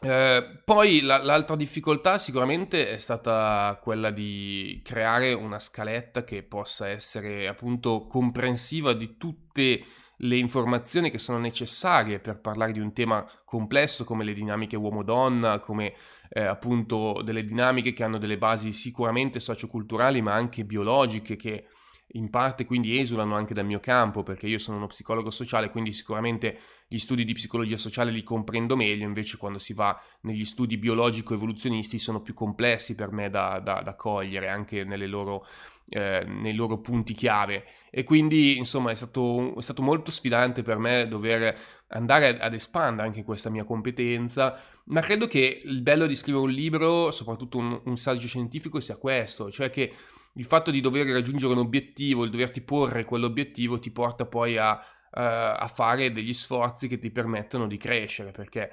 Eh, 0.00 0.62
poi 0.64 1.02
la, 1.02 1.22
l'altra 1.22 1.54
difficoltà 1.54 2.18
sicuramente 2.18 2.90
è 2.90 2.98
stata 2.98 3.78
quella 3.80 4.10
di 4.10 4.80
creare 4.82 5.32
una 5.34 5.60
scaletta 5.60 6.24
che 6.24 6.42
possa 6.42 6.88
essere 6.88 7.46
appunto 7.46 8.08
comprensiva 8.08 8.92
di 8.92 9.16
tutte 9.16 9.62
le 9.62 9.84
le 10.24 10.36
informazioni 10.36 11.10
che 11.10 11.18
sono 11.18 11.38
necessarie 11.38 12.20
per 12.20 12.40
parlare 12.40 12.72
di 12.72 12.80
un 12.80 12.92
tema 12.92 13.28
complesso 13.44 14.04
come 14.04 14.24
le 14.24 14.32
dinamiche 14.32 14.76
uomo-donna, 14.76 15.58
come 15.58 15.94
eh, 16.28 16.42
appunto 16.42 17.22
delle 17.22 17.42
dinamiche 17.42 17.92
che 17.92 18.04
hanno 18.04 18.18
delle 18.18 18.38
basi 18.38 18.72
sicuramente 18.72 19.40
socioculturali 19.40 20.22
ma 20.22 20.32
anche 20.32 20.64
biologiche 20.64 21.36
che 21.36 21.66
in 22.14 22.30
parte 22.30 22.66
quindi 22.66 22.98
esulano 22.98 23.34
anche 23.36 23.54
dal 23.54 23.64
mio 23.64 23.80
campo 23.80 24.22
perché 24.22 24.46
io 24.46 24.58
sono 24.58 24.76
uno 24.76 24.86
psicologo 24.86 25.30
sociale 25.30 25.70
quindi 25.70 25.92
sicuramente 25.92 26.58
gli 26.86 26.98
studi 26.98 27.24
di 27.24 27.32
psicologia 27.32 27.76
sociale 27.76 28.10
li 28.10 28.22
comprendo 28.22 28.76
meglio. 28.76 29.06
Invece 29.06 29.38
quando 29.38 29.58
si 29.58 29.72
va 29.72 29.98
negli 30.22 30.44
studi 30.44 30.76
biologico-evoluzionisti 30.76 31.98
sono 31.98 32.20
più 32.20 32.34
complessi 32.34 32.94
per 32.94 33.10
me 33.12 33.30
da, 33.30 33.60
da, 33.60 33.80
da 33.82 33.94
cogliere 33.94 34.48
anche 34.48 34.84
loro, 35.06 35.46
eh, 35.92 36.24
nei 36.24 36.54
loro 36.54 36.78
punti 36.78 37.14
chiave. 37.14 37.64
E 37.90 38.04
quindi 38.04 38.56
insomma 38.56 38.90
è 38.90 38.94
stato, 38.94 39.56
è 39.56 39.62
stato 39.62 39.82
molto 39.82 40.10
sfidante 40.10 40.62
per 40.62 40.78
me 40.78 41.06
dover 41.08 41.56
andare 41.88 42.38
ad 42.38 42.54
espandere 42.54 43.06
anche 43.06 43.22
questa 43.22 43.50
mia 43.50 43.64
competenza 43.64 44.58
ma 44.84 45.00
credo 45.02 45.26
che 45.26 45.60
il 45.62 45.82
bello 45.82 46.06
di 46.06 46.16
scrivere 46.16 46.44
un 46.44 46.50
libro 46.50 47.10
soprattutto 47.10 47.58
un, 47.58 47.78
un 47.84 47.96
saggio 47.98 48.26
scientifico 48.26 48.80
sia 48.80 48.96
questo 48.96 49.50
cioè 49.50 49.68
che 49.68 49.92
il 50.34 50.44
fatto 50.44 50.70
di 50.70 50.80
dover 50.80 51.06
raggiungere 51.08 51.52
un 51.52 51.58
obiettivo, 51.58 52.24
il 52.24 52.30
doverti 52.30 52.62
porre 52.62 53.04
quell'obiettivo 53.04 53.78
ti 53.78 53.90
porta 53.90 54.24
poi 54.24 54.56
a, 54.56 54.72
uh, 54.72 54.78
a 55.10 55.70
fare 55.72 56.12
degli 56.12 56.32
sforzi 56.32 56.88
che 56.88 56.98
ti 56.98 57.10
permettono 57.10 57.66
di 57.66 57.76
crescere, 57.76 58.30
perché 58.30 58.70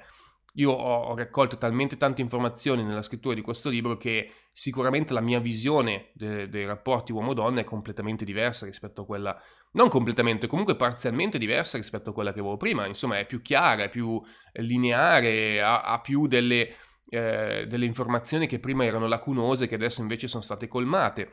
io 0.54 0.72
ho, 0.72 1.14
raccolto 1.16 1.58
talmente 1.58 1.96
tante 1.96 2.22
informazioni 2.22 2.82
nella 2.82 3.02
scrittura 3.02 3.34
di 3.34 3.40
questo 3.40 3.68
libro 3.68 3.96
che 3.96 4.32
sicuramente 4.52 5.12
la 5.12 5.20
mia 5.20 5.38
visione 5.38 6.10
de, 6.14 6.48
dei 6.48 6.66
rapporti 6.66 7.12
uomo-donna 7.12 7.60
è 7.60 7.64
completamente 7.64 8.24
diversa 8.24 8.66
rispetto 8.66 9.02
a 9.02 9.06
quella, 9.06 9.40
non 9.72 9.88
completamente, 9.88 10.46
comunque 10.46 10.76
parzialmente 10.76 11.38
diversa 11.38 11.76
rispetto 11.76 12.10
a 12.10 12.12
quella 12.12 12.32
che 12.32 12.40
avevo 12.40 12.56
prima, 12.56 12.86
insomma 12.86 13.18
è 13.18 13.26
più 13.26 13.40
chiara, 13.42 13.84
è 13.84 13.90
più 13.90 14.20
lineare, 14.54 15.62
ha, 15.62 15.82
ha 15.82 16.00
più 16.00 16.26
delle, 16.26 16.74
eh, 17.08 17.66
delle 17.68 17.84
informazioni 17.84 18.46
che 18.46 18.58
prima 18.58 18.84
erano 18.84 19.06
lacunose 19.06 19.68
che 19.68 19.76
adesso 19.76 20.00
invece 20.00 20.28
sono 20.28 20.42
state 20.42 20.66
colmate. 20.66 21.32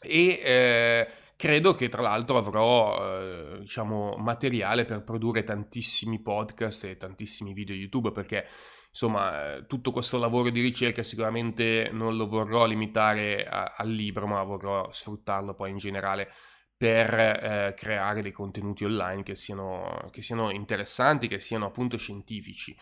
E 0.00 0.40
eh, 0.44 1.08
credo 1.38 1.74
che 1.74 1.88
tra 1.88 2.02
l'altro 2.02 2.36
avrò 2.36 2.98
eh, 2.98 3.58
diciamo 3.60 4.16
materiale 4.16 4.84
per 4.84 5.04
produrre 5.04 5.44
tantissimi 5.44 6.20
podcast 6.20 6.82
e 6.82 6.96
tantissimi 6.96 7.52
video 7.52 7.76
YouTube 7.76 8.10
perché 8.10 8.44
insomma 8.90 9.54
eh, 9.54 9.66
tutto 9.66 9.92
questo 9.92 10.18
lavoro 10.18 10.50
di 10.50 10.60
ricerca 10.60 11.04
sicuramente 11.04 11.90
non 11.92 12.16
lo 12.16 12.26
vorrò 12.26 12.66
limitare 12.66 13.46
a, 13.46 13.74
al 13.76 13.88
libro 13.88 14.26
ma 14.26 14.42
vorrò 14.42 14.90
sfruttarlo 14.90 15.54
poi 15.54 15.70
in 15.70 15.76
generale 15.76 16.28
per 16.76 17.14
eh, 17.14 17.74
creare 17.76 18.20
dei 18.20 18.32
contenuti 18.32 18.84
online 18.84 19.22
che 19.22 19.36
siano, 19.36 20.08
che 20.10 20.22
siano 20.22 20.50
interessanti, 20.50 21.28
che 21.28 21.38
siano 21.38 21.66
appunto 21.66 21.96
scientifici. 21.96 22.76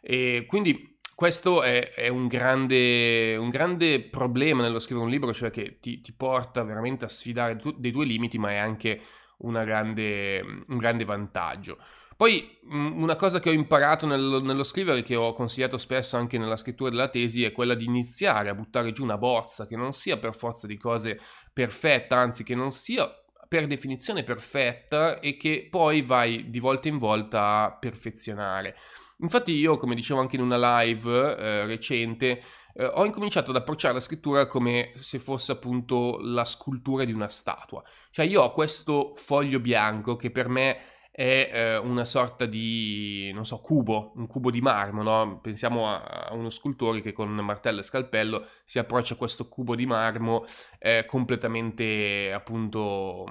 E 0.00 0.46
quindi 0.48 0.98
questo 1.20 1.62
è, 1.62 1.92
è 1.92 2.08
un, 2.08 2.28
grande, 2.28 3.36
un, 3.36 3.50
grande, 3.50 4.00
problema 4.00 4.62
nello 4.62 4.78
scrivere 4.78 5.04
un 5.04 5.12
libro, 5.12 5.34
cioè 5.34 5.50
che 5.50 5.76
ti, 5.78 6.00
ti 6.00 6.14
porta 6.14 6.62
veramente 6.62 7.04
a 7.04 7.08
sfidare 7.08 7.56
tu, 7.56 7.72
dei 7.72 7.90
due 7.90 8.06
limiti, 8.06 8.38
ma 8.38 8.52
è 8.52 8.56
anche 8.56 9.02
grande, 9.36 10.40
un 10.40 10.78
grande 10.78 11.04
vantaggio. 11.04 11.76
Poi 12.16 12.60
una 12.70 13.16
cosa 13.16 13.38
che 13.38 13.50
ho 13.50 13.52
imparato 13.52 14.06
nello, 14.06 14.40
nello 14.40 14.64
scrivere, 14.64 15.02
che 15.02 15.14
ho 15.14 15.34
consigliato 15.34 15.76
spesso 15.76 16.16
anche 16.16 16.38
nella 16.38 16.56
scrittura 16.56 16.88
della 16.88 17.08
tesi, 17.08 17.44
è 17.44 17.52
quella 17.52 17.74
di 17.74 17.84
iniziare 17.84 18.48
a 18.48 18.54
buttare 18.54 18.90
giù 18.92 19.02
una 19.02 19.18
bozza 19.18 19.66
che 19.66 19.76
non 19.76 19.92
sia 19.92 20.16
per 20.16 20.34
forza 20.34 20.66
di 20.66 20.78
cose 20.78 21.20
perfetta, 21.52 22.16
anzi 22.16 22.44
che 22.44 22.54
non 22.54 22.72
sia 22.72 23.06
per 23.46 23.66
definizione 23.66 24.24
perfetta 24.24 25.20
e 25.20 25.36
che 25.36 25.68
poi 25.70 26.00
vai 26.00 26.48
di 26.48 26.60
volta 26.60 26.88
in 26.88 26.96
volta 26.96 27.64
a 27.64 27.76
perfezionare. 27.76 28.74
Infatti 29.22 29.52
io, 29.52 29.76
come 29.78 29.94
dicevo 29.94 30.20
anche 30.20 30.36
in 30.36 30.42
una 30.42 30.82
live 30.82 31.36
eh, 31.36 31.66
recente, 31.66 32.42
eh, 32.74 32.84
ho 32.84 33.04
incominciato 33.04 33.50
ad 33.50 33.56
approcciare 33.56 33.94
la 33.94 34.00
scrittura 34.00 34.46
come 34.46 34.92
se 34.96 35.18
fosse 35.18 35.52
appunto 35.52 36.18
la 36.22 36.44
scultura 36.44 37.04
di 37.04 37.12
una 37.12 37.28
statua. 37.28 37.82
Cioè 38.10 38.26
io 38.26 38.42
ho 38.42 38.52
questo 38.52 39.12
foglio 39.16 39.60
bianco 39.60 40.16
che 40.16 40.30
per 40.30 40.48
me 40.48 40.78
è 41.10 41.50
eh, 41.52 41.76
una 41.76 42.04
sorta 42.04 42.46
di, 42.46 43.30
non 43.34 43.44
so, 43.44 43.58
cubo, 43.58 44.12
un 44.14 44.26
cubo 44.26 44.50
di 44.50 44.60
marmo, 44.60 45.02
no? 45.02 45.40
Pensiamo 45.40 45.88
a, 45.88 46.00
a, 46.02 46.34
uno 46.34 46.50
scultore 46.50 47.02
che 47.02 47.12
con 47.12 47.28
martello 47.30 47.80
e 47.80 47.82
scalpello 47.82 48.46
si 48.64 48.78
approccia 48.78 49.14
a 49.14 49.16
questo 49.16 49.48
cubo 49.48 49.74
di 49.74 49.86
marmo 49.86 50.46
eh, 50.78 51.04
completamente, 51.06 52.32
appunto, 52.32 53.26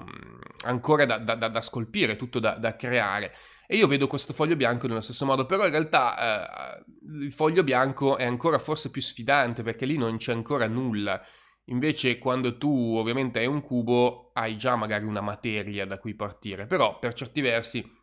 ancora 0.66 1.04
da, 1.06 1.18
da, 1.18 1.34
da 1.34 1.60
scolpire, 1.60 2.16
tutto 2.16 2.38
da, 2.38 2.52
da 2.56 2.76
creare. 2.76 3.32
E 3.72 3.76
io 3.76 3.86
vedo 3.86 4.08
questo 4.08 4.32
foglio 4.32 4.56
bianco 4.56 4.88
nello 4.88 5.00
stesso 5.00 5.24
modo, 5.24 5.46
però 5.46 5.64
in 5.64 5.70
realtà 5.70 6.74
eh, 6.74 6.84
il 7.22 7.30
foglio 7.30 7.62
bianco 7.62 8.16
è 8.16 8.24
ancora 8.24 8.58
forse 8.58 8.90
più 8.90 9.00
sfidante 9.00 9.62
perché 9.62 9.86
lì 9.86 9.96
non 9.96 10.16
c'è 10.16 10.32
ancora 10.32 10.66
nulla. 10.66 11.24
Invece 11.66 12.18
quando 12.18 12.58
tu 12.58 12.96
ovviamente 12.96 13.38
hai 13.38 13.46
un 13.46 13.62
cubo 13.62 14.32
hai 14.34 14.56
già 14.58 14.74
magari 14.74 15.04
una 15.04 15.20
materia 15.20 15.86
da 15.86 15.98
cui 15.98 16.16
partire, 16.16 16.66
però 16.66 16.98
per 16.98 17.14
certi 17.14 17.40
versi 17.40 17.98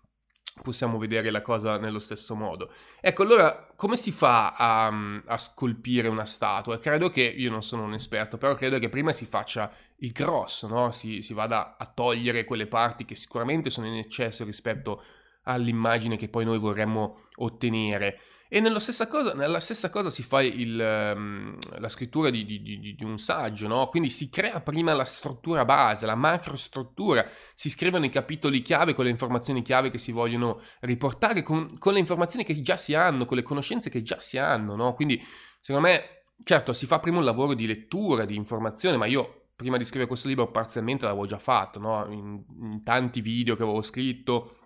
possiamo 0.61 0.97
vedere 0.97 1.31
la 1.31 1.41
cosa 1.41 1.77
nello 1.77 1.99
stesso 1.99 2.33
modo. 2.33 2.71
Ecco, 3.01 3.23
allora 3.23 3.67
come 3.75 3.97
si 3.97 4.13
fa 4.13 4.53
a, 4.53 5.21
a, 5.25 5.37
scolpire 5.37 6.07
una 6.07 6.23
statua? 6.23 6.79
Credo 6.79 7.09
che, 7.09 7.23
io 7.23 7.51
non 7.51 7.61
sono 7.61 7.83
un 7.83 7.93
esperto, 7.93 8.37
però 8.37 8.55
credo 8.55 8.79
che 8.79 8.87
prima 8.87 9.11
si 9.11 9.25
faccia 9.25 9.69
il 9.97 10.13
grosso, 10.13 10.69
no? 10.69 10.91
si, 10.91 11.21
si 11.21 11.33
vada 11.33 11.75
a 11.77 11.85
togliere 11.87 12.45
quelle 12.45 12.67
parti 12.67 13.03
che 13.03 13.15
sicuramente 13.15 13.69
sono 13.69 13.87
in 13.87 13.97
eccesso 13.97 14.45
rispetto 14.45 15.01
a 15.01 15.25
all'immagine 15.47 16.17
che 16.17 16.27
poi 16.29 16.45
noi 16.45 16.59
vorremmo 16.59 17.23
ottenere. 17.37 18.19
E 18.49 18.61
stessa 18.79 19.07
cosa, 19.07 19.33
nella 19.33 19.59
stessa 19.59 19.89
cosa 19.89 20.09
si 20.09 20.23
fa 20.23 20.41
il, 20.41 21.13
um, 21.15 21.57
la 21.79 21.89
scrittura 21.89 22.29
di, 22.29 22.45
di, 22.45 22.61
di, 22.61 22.95
di, 22.95 23.03
un 23.03 23.17
saggio, 23.17 23.67
no? 23.67 23.89
Quindi 23.89 24.09
si 24.09 24.29
crea 24.29 24.61
prima 24.61 24.93
la 24.93 25.03
struttura 25.03 25.65
base, 25.65 26.05
la 26.05 26.15
macrostruttura, 26.15 27.27
si 27.53 27.69
scrivono 27.69 28.05
i 28.05 28.09
capitoli 28.09 28.61
chiave 28.61 28.93
con 28.93 29.03
le 29.03 29.11
informazioni 29.11 29.61
chiave 29.63 29.89
che 29.89 29.97
si 29.97 30.13
vogliono 30.13 30.61
riportare, 30.81 31.43
con, 31.43 31.77
con 31.77 31.91
le 31.91 31.99
informazioni 31.99 32.45
che 32.45 32.61
già 32.61 32.77
si 32.77 32.93
hanno, 32.93 33.25
con 33.25 33.35
le 33.35 33.43
conoscenze 33.43 33.89
che 33.89 34.01
già 34.01 34.21
si 34.21 34.37
hanno, 34.37 34.75
no? 34.77 34.93
Quindi 34.93 35.21
secondo 35.59 35.85
me, 35.85 36.23
certo, 36.41 36.71
si 36.71 36.85
fa 36.85 36.99
prima 36.99 37.17
un 37.17 37.25
lavoro 37.25 37.53
di 37.53 37.67
lettura, 37.67 38.23
di 38.23 38.35
informazione, 38.35 38.95
ma 38.95 39.07
io 39.07 39.47
prima 39.57 39.77
di 39.77 39.83
scrivere 39.83 40.07
questo 40.07 40.27
libro 40.27 40.51
parzialmente 40.51 41.03
l'avevo 41.03 41.25
già 41.25 41.39
fatto, 41.39 41.79
no? 41.79 42.05
in, 42.11 42.43
in 42.61 42.83
tanti 42.83 43.21
video 43.21 43.55
che 43.55 43.63
avevo 43.63 43.81
scritto, 43.81 44.56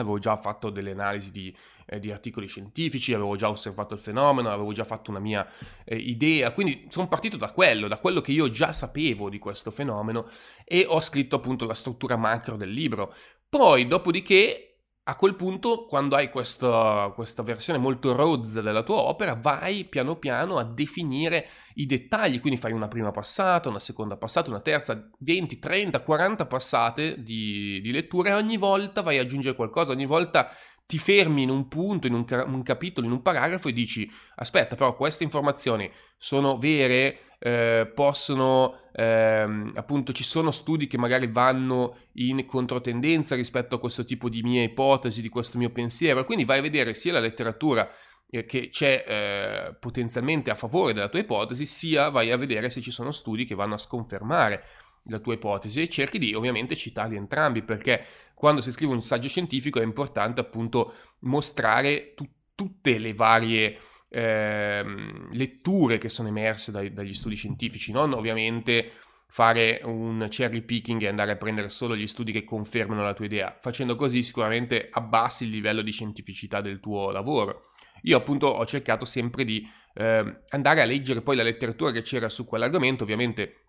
avevo 0.00 0.18
già 0.18 0.36
fatto 0.36 0.70
delle 0.70 0.90
analisi 0.90 1.30
di, 1.30 1.54
eh, 1.86 2.00
di, 2.00 2.10
articoli 2.10 2.46
scientifici, 2.46 3.14
avevo 3.14 3.36
già 3.36 3.48
osservato 3.48 3.94
il 3.94 4.00
fenomeno, 4.00 4.50
avevo 4.50 4.72
già 4.72 4.84
fatto 4.84 5.10
una 5.10 5.20
mia 5.20 5.46
eh, 5.84 5.96
idea, 5.96 6.52
quindi 6.52 6.86
sono 6.88 7.08
partito 7.08 7.36
da 7.36 7.52
quello, 7.52 7.88
da 7.88 7.98
quello 7.98 8.20
che 8.20 8.32
io 8.32 8.50
già 8.50 8.72
sapevo 8.72 9.28
di 9.28 9.38
questo 9.38 9.70
fenomeno 9.70 10.28
e 10.64 10.84
ho 10.86 11.00
scritto 11.00 11.36
appunto 11.36 11.64
la 11.66 11.74
struttura 11.74 12.16
macro 12.16 12.56
del 12.56 12.70
libro. 12.70 13.14
Poi, 13.48 13.86
dopodiché, 13.86 14.69
a 15.10 15.16
quel 15.16 15.34
punto, 15.34 15.86
quando 15.86 16.14
hai 16.14 16.30
questa, 16.30 17.10
questa, 17.16 17.42
versione 17.42 17.80
molto 17.80 18.14
rozza 18.14 18.60
della 18.60 18.84
tua 18.84 18.98
opera, 18.98 19.34
vai 19.34 19.84
piano 19.84 20.14
piano 20.14 20.56
a 20.56 20.62
definire 20.62 21.48
i 21.74 21.86
dettagli, 21.86 22.40
quindi 22.40 22.60
fai 22.60 22.70
una 22.70 22.86
prima 22.86 23.10
passata, 23.10 23.68
una 23.68 23.80
seconda 23.80 24.16
passata, 24.16 24.50
una 24.50 24.60
terza, 24.60 25.10
20, 25.18 25.58
30, 25.58 26.00
40 26.02 26.46
passate 26.46 27.22
di, 27.24 27.80
di 27.80 27.90
lettura 27.90 28.30
e 28.30 28.34
ogni 28.34 28.56
volta 28.56 29.02
vai 29.02 29.18
ad 29.18 29.24
aggiungere 29.26 29.56
qualcosa, 29.56 29.90
ogni 29.90 30.06
volta 30.06 30.48
ti 30.86 30.98
fermi 30.98 31.42
in 31.42 31.50
un 31.50 31.66
punto, 31.66 32.06
in 32.06 32.14
un, 32.14 32.24
un, 32.46 32.62
capitolo, 32.62 33.06
in 33.06 33.12
un 33.12 33.22
paragrafo 33.22 33.68
e 33.68 33.72
dici 33.72 34.08
aspetta 34.36 34.76
però 34.76 34.94
queste 34.94 35.24
informazioni 35.24 35.90
sono 36.16 36.56
vere, 36.56 37.29
eh, 37.42 37.90
possono, 37.94 38.76
ehm, 38.92 39.72
appunto 39.74 40.12
ci 40.12 40.22
sono 40.22 40.50
studi 40.50 40.86
che 40.86 40.98
magari 40.98 41.26
vanno 41.26 41.96
in 42.14 42.44
controtendenza 42.44 43.34
rispetto 43.34 43.76
a 43.76 43.78
questo 43.80 44.04
tipo 44.04 44.28
di 44.28 44.42
mia 44.42 44.62
ipotesi, 44.62 45.22
di 45.22 45.30
questo 45.30 45.56
mio 45.56 45.70
pensiero. 45.70 46.24
Quindi 46.24 46.44
vai 46.44 46.58
a 46.58 46.62
vedere 46.62 46.92
sia 46.92 47.12
la 47.12 47.20
letteratura 47.20 47.90
eh, 48.28 48.44
che 48.44 48.68
c'è 48.68 49.04
eh, 49.06 49.74
potenzialmente 49.74 50.50
a 50.50 50.54
favore 50.54 50.92
della 50.92 51.08
tua 51.08 51.20
ipotesi, 51.20 51.64
sia 51.64 52.10
vai 52.10 52.30
a 52.30 52.36
vedere 52.36 52.68
se 52.68 52.82
ci 52.82 52.90
sono 52.90 53.10
studi 53.10 53.46
che 53.46 53.54
vanno 53.54 53.74
a 53.74 53.78
sconfermare 53.78 54.62
la 55.04 55.18
tua 55.18 55.32
ipotesi 55.32 55.80
e 55.80 55.88
cerchi 55.88 56.18
di 56.18 56.34
ovviamente 56.34 56.76
citarli 56.76 57.16
entrambi 57.16 57.62
perché 57.62 58.04
quando 58.34 58.60
si 58.60 58.70
scrive 58.70 58.92
un 58.92 59.02
saggio 59.02 59.28
scientifico 59.28 59.80
è 59.80 59.82
importante 59.82 60.42
appunto 60.42 60.92
mostrare 61.20 62.12
tu- 62.14 62.28
tutte 62.54 62.98
le 62.98 63.14
varie 63.14 63.78
eh, 64.10 64.84
letture 65.32 65.98
che 65.98 66.08
sono 66.08 66.28
emerse 66.28 66.72
dai, 66.72 66.92
dagli 66.92 67.14
studi 67.14 67.36
scientifici, 67.36 67.92
non 67.92 68.12
ovviamente 68.12 68.92
fare 69.28 69.80
un 69.84 70.26
cherry 70.28 70.62
picking 70.62 71.02
e 71.02 71.08
andare 71.08 71.30
a 71.30 71.36
prendere 71.36 71.70
solo 71.70 71.96
gli 71.96 72.08
studi 72.08 72.32
che 72.32 72.44
confermano 72.44 73.02
la 73.02 73.14
tua 73.14 73.24
idea. 73.24 73.56
Facendo 73.60 73.94
così 73.94 74.22
sicuramente 74.22 74.88
abbassi 74.90 75.44
il 75.44 75.50
livello 75.50 75.82
di 75.82 75.92
scientificità 75.92 76.60
del 76.60 76.80
tuo 76.80 77.10
lavoro. 77.10 77.68
Io 78.02 78.16
appunto 78.16 78.48
ho 78.48 78.66
cercato 78.66 79.04
sempre 79.04 79.44
di 79.44 79.66
eh, 79.94 80.40
andare 80.48 80.80
a 80.80 80.84
leggere 80.84 81.22
poi 81.22 81.36
la 81.36 81.44
letteratura 81.44 81.92
che 81.92 82.02
c'era 82.02 82.28
su 82.28 82.44
quell'argomento, 82.44 83.04
ovviamente 83.04 83.64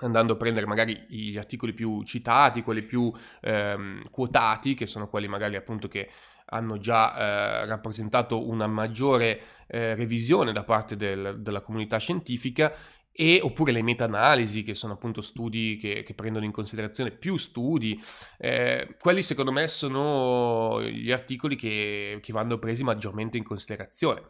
andando 0.00 0.34
a 0.34 0.36
prendere 0.36 0.66
magari 0.66 1.06
gli 1.08 1.36
articoli 1.36 1.72
più 1.72 2.02
citati, 2.04 2.62
quelli 2.62 2.82
più 2.82 3.12
ehm, 3.40 4.08
quotati, 4.10 4.74
che 4.74 4.86
sono 4.86 5.08
quelli 5.08 5.28
magari 5.28 5.56
appunto 5.56 5.88
che 5.88 6.10
hanno 6.50 6.78
già 6.78 7.16
eh, 7.16 7.66
rappresentato 7.66 8.46
una 8.46 8.66
maggiore 8.66 9.40
eh, 9.66 9.94
revisione 9.94 10.52
da 10.52 10.64
parte 10.64 10.96
del, 10.96 11.40
della 11.40 11.60
comunità 11.62 11.98
scientifica 11.98 12.72
e, 13.12 13.40
oppure 13.42 13.72
le 13.72 13.82
meta-analisi, 13.82 14.62
che 14.62 14.74
sono 14.74 14.94
appunto 14.94 15.20
studi 15.20 15.76
che, 15.76 16.02
che 16.02 16.14
prendono 16.14 16.44
in 16.44 16.52
considerazione 16.52 17.10
più 17.10 17.36
studi. 17.36 18.00
Eh, 18.38 18.96
quelli 18.98 19.22
secondo 19.22 19.52
me 19.52 19.68
sono 19.68 20.80
gli 20.82 21.10
articoli 21.10 21.56
che, 21.56 22.18
che 22.22 22.32
vanno 22.32 22.58
presi 22.58 22.84
maggiormente 22.84 23.36
in 23.36 23.44
considerazione. 23.44 24.22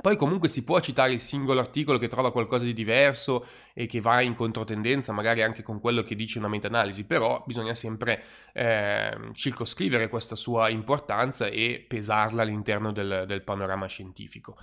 Poi 0.00 0.16
comunque 0.16 0.48
si 0.48 0.64
può 0.64 0.80
citare 0.80 1.12
il 1.12 1.20
singolo 1.20 1.60
articolo 1.60 1.98
che 1.98 2.08
trova 2.08 2.32
qualcosa 2.32 2.64
di 2.64 2.74
diverso 2.74 3.46
e 3.72 3.86
che 3.86 4.00
va 4.00 4.20
in 4.20 4.34
controtendenza 4.34 5.12
magari 5.12 5.40
anche 5.42 5.62
con 5.62 5.80
quello 5.80 6.02
che 6.02 6.16
dice 6.16 6.38
una 6.38 6.48
meta-analisi, 6.48 7.04
però 7.04 7.42
bisogna 7.46 7.74
sempre 7.74 8.22
eh, 8.52 9.16
circoscrivere 9.32 10.08
questa 10.08 10.34
sua 10.34 10.68
importanza 10.68 11.46
e 11.46 11.84
pesarla 11.88 12.42
all'interno 12.42 12.92
del, 12.92 13.24
del 13.26 13.42
panorama 13.42 13.86
scientifico. 13.86 14.58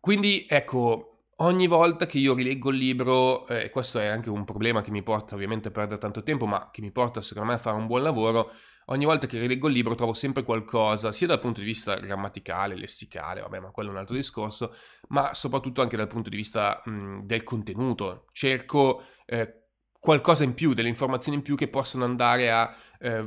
Quindi 0.00 0.46
ecco, 0.48 1.32
ogni 1.38 1.66
volta 1.66 2.06
che 2.06 2.18
io 2.18 2.34
rileggo 2.34 2.70
il 2.70 2.78
libro, 2.78 3.46
e 3.48 3.64
eh, 3.64 3.70
questo 3.70 3.98
è 3.98 4.06
anche 4.06 4.30
un 4.30 4.44
problema 4.44 4.82
che 4.82 4.92
mi 4.92 5.02
porta 5.02 5.34
ovviamente 5.34 5.68
a 5.68 5.70
perdere 5.72 6.00
tanto 6.00 6.22
tempo, 6.22 6.46
ma 6.46 6.70
che 6.72 6.80
mi 6.80 6.92
porta 6.92 7.20
secondo 7.20 7.48
me 7.48 7.54
a 7.56 7.58
fare 7.58 7.76
un 7.76 7.86
buon 7.86 8.02
lavoro, 8.02 8.52
ogni 8.90 9.04
volta 9.04 9.26
che 9.26 9.38
rileggo 9.38 9.68
il 9.68 9.74
libro 9.74 9.94
trovo 9.94 10.12
sempre 10.12 10.42
qualcosa, 10.42 11.12
sia 11.12 11.26
dal 11.26 11.40
punto 11.40 11.60
di 11.60 11.66
vista 11.66 11.96
grammaticale, 11.98 12.76
lessicale, 12.76 13.40
vabbè, 13.40 13.60
ma 13.60 13.70
quello 13.70 13.90
è 13.90 13.92
un 13.92 13.98
altro 13.98 14.14
discorso, 14.14 14.74
ma 15.08 15.34
soprattutto 15.34 15.82
anche 15.82 15.96
dal 15.96 16.08
punto 16.08 16.30
di 16.30 16.36
vista 16.36 16.82
mh, 16.84 17.20
del 17.22 17.42
contenuto. 17.42 18.26
Cerco 18.32 19.04
eh, 19.26 19.68
qualcosa 19.98 20.44
in 20.44 20.54
più, 20.54 20.74
delle 20.74 20.88
informazioni 20.88 21.38
in 21.38 21.42
più 21.42 21.56
che 21.56 21.68
possano 21.68 22.04
andare 22.04 22.50
a 22.50 22.74
eh, 23.00 23.24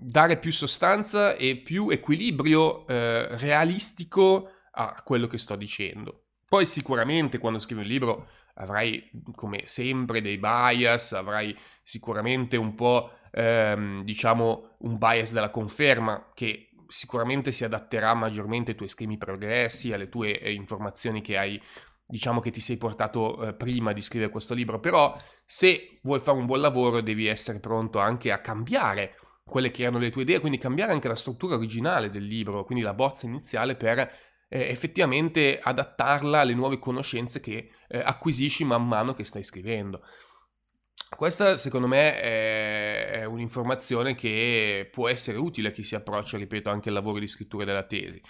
dare 0.00 0.38
più 0.38 0.52
sostanza 0.52 1.34
e 1.34 1.56
più 1.56 1.90
equilibrio 1.90 2.86
eh, 2.86 3.36
realistico 3.36 4.50
a 4.72 5.02
quello 5.04 5.26
che 5.26 5.38
sto 5.38 5.56
dicendo. 5.56 6.24
Poi 6.48 6.64
sicuramente 6.66 7.38
quando 7.38 7.58
scrivi 7.58 7.82
un 7.82 7.86
libro 7.86 8.28
avrai 8.54 9.10
come 9.34 9.62
sempre 9.66 10.20
dei 10.20 10.38
bias, 10.38 11.12
avrai 11.12 11.56
sicuramente 11.82 12.56
un 12.56 12.74
po' 12.74 13.17
ehm, 13.30 14.02
diciamo 14.02 14.76
un 14.78 14.98
bias 14.98 15.32
della 15.32 15.50
conferma 15.50 16.30
che 16.34 16.70
sicuramente 16.88 17.52
si 17.52 17.64
adatterà 17.64 18.14
maggiormente 18.14 18.70
ai 18.70 18.76
tuoi 18.76 18.88
schemi 18.88 19.18
progressi, 19.18 19.92
alle 19.92 20.08
tue 20.08 20.38
eh, 20.38 20.52
informazioni 20.52 21.20
che 21.20 21.36
hai 21.36 21.60
diciamo 22.10 22.40
che 22.40 22.50
ti 22.50 22.60
sei 22.60 22.78
portato 22.78 23.48
eh, 23.48 23.52
prima 23.52 23.92
di 23.92 24.00
scrivere 24.00 24.30
questo 24.30 24.54
libro, 24.54 24.80
però 24.80 25.14
se 25.44 25.98
vuoi 26.02 26.20
fare 26.20 26.38
un 26.38 26.46
buon 26.46 26.60
lavoro 26.60 27.02
devi 27.02 27.26
essere 27.26 27.60
pronto 27.60 27.98
anche 27.98 28.32
a 28.32 28.40
cambiare 28.40 29.16
quelle 29.44 29.70
che 29.70 29.82
erano 29.82 29.98
le 29.98 30.10
tue 30.10 30.22
idee, 30.22 30.40
quindi 30.40 30.58
cambiare 30.58 30.92
anche 30.92 31.08
la 31.08 31.16
struttura 31.16 31.56
originale 31.56 32.08
del 32.08 32.24
libro, 32.24 32.64
quindi 32.64 32.82
la 32.82 32.94
bozza 32.94 33.26
iniziale 33.26 33.76
per 33.76 33.98
eh, 33.98 34.68
effettivamente 34.68 35.58
adattarla 35.58 36.40
alle 36.40 36.54
nuove 36.54 36.78
conoscenze 36.78 37.40
che 37.40 37.70
eh, 37.88 37.98
acquisisci 37.98 38.64
man 38.64 38.86
mano 38.86 39.14
che 39.14 39.24
stai 39.24 39.42
scrivendo. 39.42 40.02
Questa 41.16 41.56
secondo 41.56 41.86
me 41.86 42.20
è 42.20 43.24
un'informazione 43.24 44.14
che 44.14 44.88
può 44.92 45.08
essere 45.08 45.38
utile 45.38 45.68
a 45.68 45.72
chi 45.72 45.82
si 45.82 45.94
approccia, 45.94 46.36
ripeto, 46.36 46.70
anche 46.70 46.88
al 46.88 46.94
lavoro 46.94 47.18
di 47.18 47.26
scrittura 47.26 47.64
della 47.64 47.84
tesi. 47.84 48.20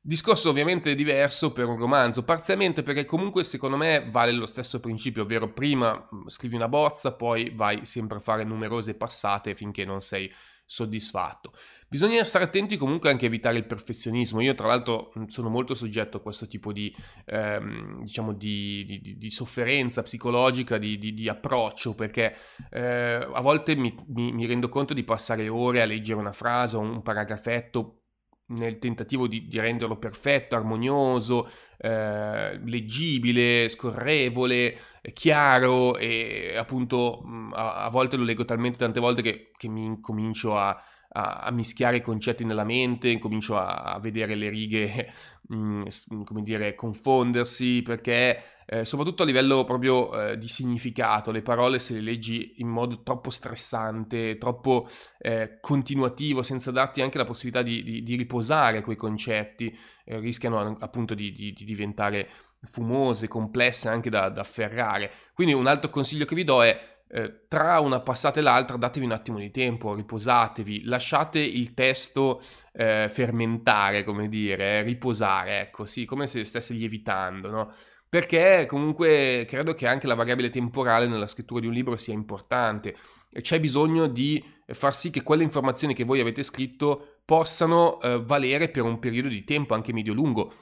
Discorso 0.00 0.48
ovviamente 0.48 0.94
diverso 0.94 1.52
per 1.52 1.66
un 1.66 1.76
romanzo, 1.76 2.22
parzialmente 2.22 2.82
perché 2.82 3.04
comunque 3.04 3.42
secondo 3.44 3.76
me 3.76 4.08
vale 4.10 4.32
lo 4.32 4.46
stesso 4.46 4.80
principio, 4.80 5.22
ovvero 5.22 5.52
prima 5.52 5.92
mm, 6.14 6.28
scrivi 6.28 6.54
una 6.54 6.68
bozza, 6.68 7.12
poi 7.12 7.50
vai 7.54 7.84
sempre 7.84 8.18
a 8.18 8.20
fare 8.20 8.44
numerose 8.44 8.94
passate 8.94 9.54
finché 9.54 9.84
non 9.84 10.00
sei 10.00 10.32
soddisfatto. 10.68 11.52
Bisogna 11.88 12.22
stare 12.24 12.44
attenti 12.44 12.76
comunque 12.76 13.08
anche 13.08 13.24
a 13.24 13.28
evitare 13.28 13.56
il 13.56 13.64
perfezionismo. 13.64 14.42
Io, 14.42 14.54
tra 14.54 14.66
l'altro, 14.66 15.10
sono 15.28 15.48
molto 15.48 15.74
soggetto 15.74 16.18
a 16.18 16.20
questo 16.20 16.46
tipo 16.46 16.70
di, 16.70 16.94
ehm, 17.24 18.02
diciamo, 18.02 18.34
di, 18.34 18.84
di, 18.84 19.16
di, 19.16 19.30
sofferenza 19.30 20.02
psicologica, 20.02 20.76
di, 20.76 21.26
approccio, 21.26 21.94
perché 21.94 22.36
eh, 22.70 23.26
a 23.32 23.40
volte 23.40 23.74
mi, 23.74 23.94
mi, 24.08 24.32
mi, 24.32 24.44
rendo 24.44 24.68
conto 24.68 24.92
di 24.92 25.02
passare 25.02 25.48
ore 25.48 25.80
a 25.80 25.86
leggere 25.86 26.20
una 26.20 26.32
frase 26.32 26.76
o 26.76 26.80
un 26.80 27.02
paragrafetto 27.02 28.02
nel 28.48 28.78
tentativo 28.78 29.26
di, 29.26 29.48
renderlo 29.52 29.96
perfetto, 29.96 30.56
armonioso, 30.56 31.50
eh, 31.78 32.58
leggibile, 32.64 33.68
scorrevole, 33.70 34.76
chiaro 35.12 35.96
e 35.96 36.54
appunto 36.56 37.22
a, 37.52 37.84
a, 37.84 37.88
volte 37.88 38.16
lo 38.16 38.24
leggo 38.24 38.44
talmente 38.44 38.78
tante 38.78 39.00
volte 39.00 39.22
che, 39.22 39.50
che 39.56 39.68
mi 39.68 39.84
incomincio 39.84 40.56
a 40.56 40.80
a, 41.10 41.40
a, 41.44 41.50
mischiare 41.50 41.98
i 41.98 42.02
concetti 42.02 42.44
nella 42.44 42.64
mente, 42.64 43.08
incomincio 43.08 43.56
a, 43.56 43.98
vedere 44.00 44.34
le 44.34 44.48
righe, 44.48 45.12
mm, 45.54 45.84
come 46.24 46.42
dire, 46.42 46.74
confondersi, 46.74 47.82
perché 47.82 48.42
eh, 48.66 48.84
soprattutto 48.84 49.22
a 49.22 49.26
livello 49.26 49.64
proprio 49.64 50.30
eh, 50.30 50.38
di 50.38 50.48
significato, 50.48 51.30
le 51.30 51.42
parole 51.42 51.78
se 51.78 51.94
le 51.94 52.00
leggi 52.00 52.54
in 52.58 52.68
modo 52.68 53.02
troppo 53.02 53.30
stressante, 53.30 54.36
troppo 54.36 54.88
eh, 55.18 55.58
continuativo, 55.60 56.42
senza 56.42 56.70
darti 56.70 57.00
anche 57.00 57.18
la 57.18 57.24
possibilità 57.24 57.62
di, 57.62 57.82
di, 57.82 58.02
di 58.02 58.16
riposare 58.16 58.82
quei 58.82 58.96
concetti, 58.96 59.76
eh, 60.04 60.18
rischiano 60.18 60.76
appunto 60.80 61.14
di, 61.14 61.32
di 61.32 61.54
diventare 61.64 62.28
fumose, 62.62 63.28
complesse 63.28 63.88
anche 63.88 64.10
da, 64.10 64.28
da 64.28 64.40
afferrare. 64.40 65.10
Quindi 65.32 65.54
un 65.54 65.66
altro 65.66 65.90
consiglio 65.90 66.24
che 66.24 66.34
vi 66.34 66.44
do 66.44 66.62
è 66.62 66.96
eh, 67.10 67.46
tra 67.48 67.80
una 67.80 68.00
passata 68.00 68.38
e 68.40 68.42
l'altra 68.42 68.76
datevi 68.76 69.06
un 69.06 69.12
attimo 69.12 69.38
di 69.38 69.50
tempo, 69.50 69.94
riposatevi, 69.94 70.84
lasciate 70.84 71.38
il 71.38 71.72
testo 71.72 72.42
eh, 72.72 73.08
fermentare, 73.10 74.04
come 74.04 74.28
dire, 74.28 74.82
riposare, 74.82 75.60
ecco, 75.60 75.86
sì, 75.86 76.04
come 76.04 76.26
se 76.26 76.44
stesse 76.44 76.74
lievitando, 76.74 77.50
no? 77.50 77.72
Perché 78.08 78.64
comunque 78.66 79.44
credo 79.46 79.74
che 79.74 79.86
anche 79.86 80.06
la 80.06 80.14
variabile 80.14 80.48
temporale 80.48 81.06
nella 81.06 81.26
scrittura 81.26 81.60
di 81.60 81.66
un 81.66 81.74
libro 81.74 81.96
sia 81.98 82.14
importante 82.14 82.96
e 83.30 83.42
c'è 83.42 83.60
bisogno 83.60 84.06
di 84.06 84.42
far 84.66 84.94
sì 84.94 85.10
che 85.10 85.22
quelle 85.22 85.42
informazioni 85.42 85.92
che 85.92 86.04
voi 86.04 86.20
avete 86.20 86.42
scritto 86.42 87.18
possano 87.24 88.00
eh, 88.00 88.22
valere 88.22 88.70
per 88.70 88.84
un 88.84 88.98
periodo 88.98 89.28
di 89.28 89.44
tempo 89.44 89.74
anche 89.74 89.92
medio-lungo. 89.92 90.54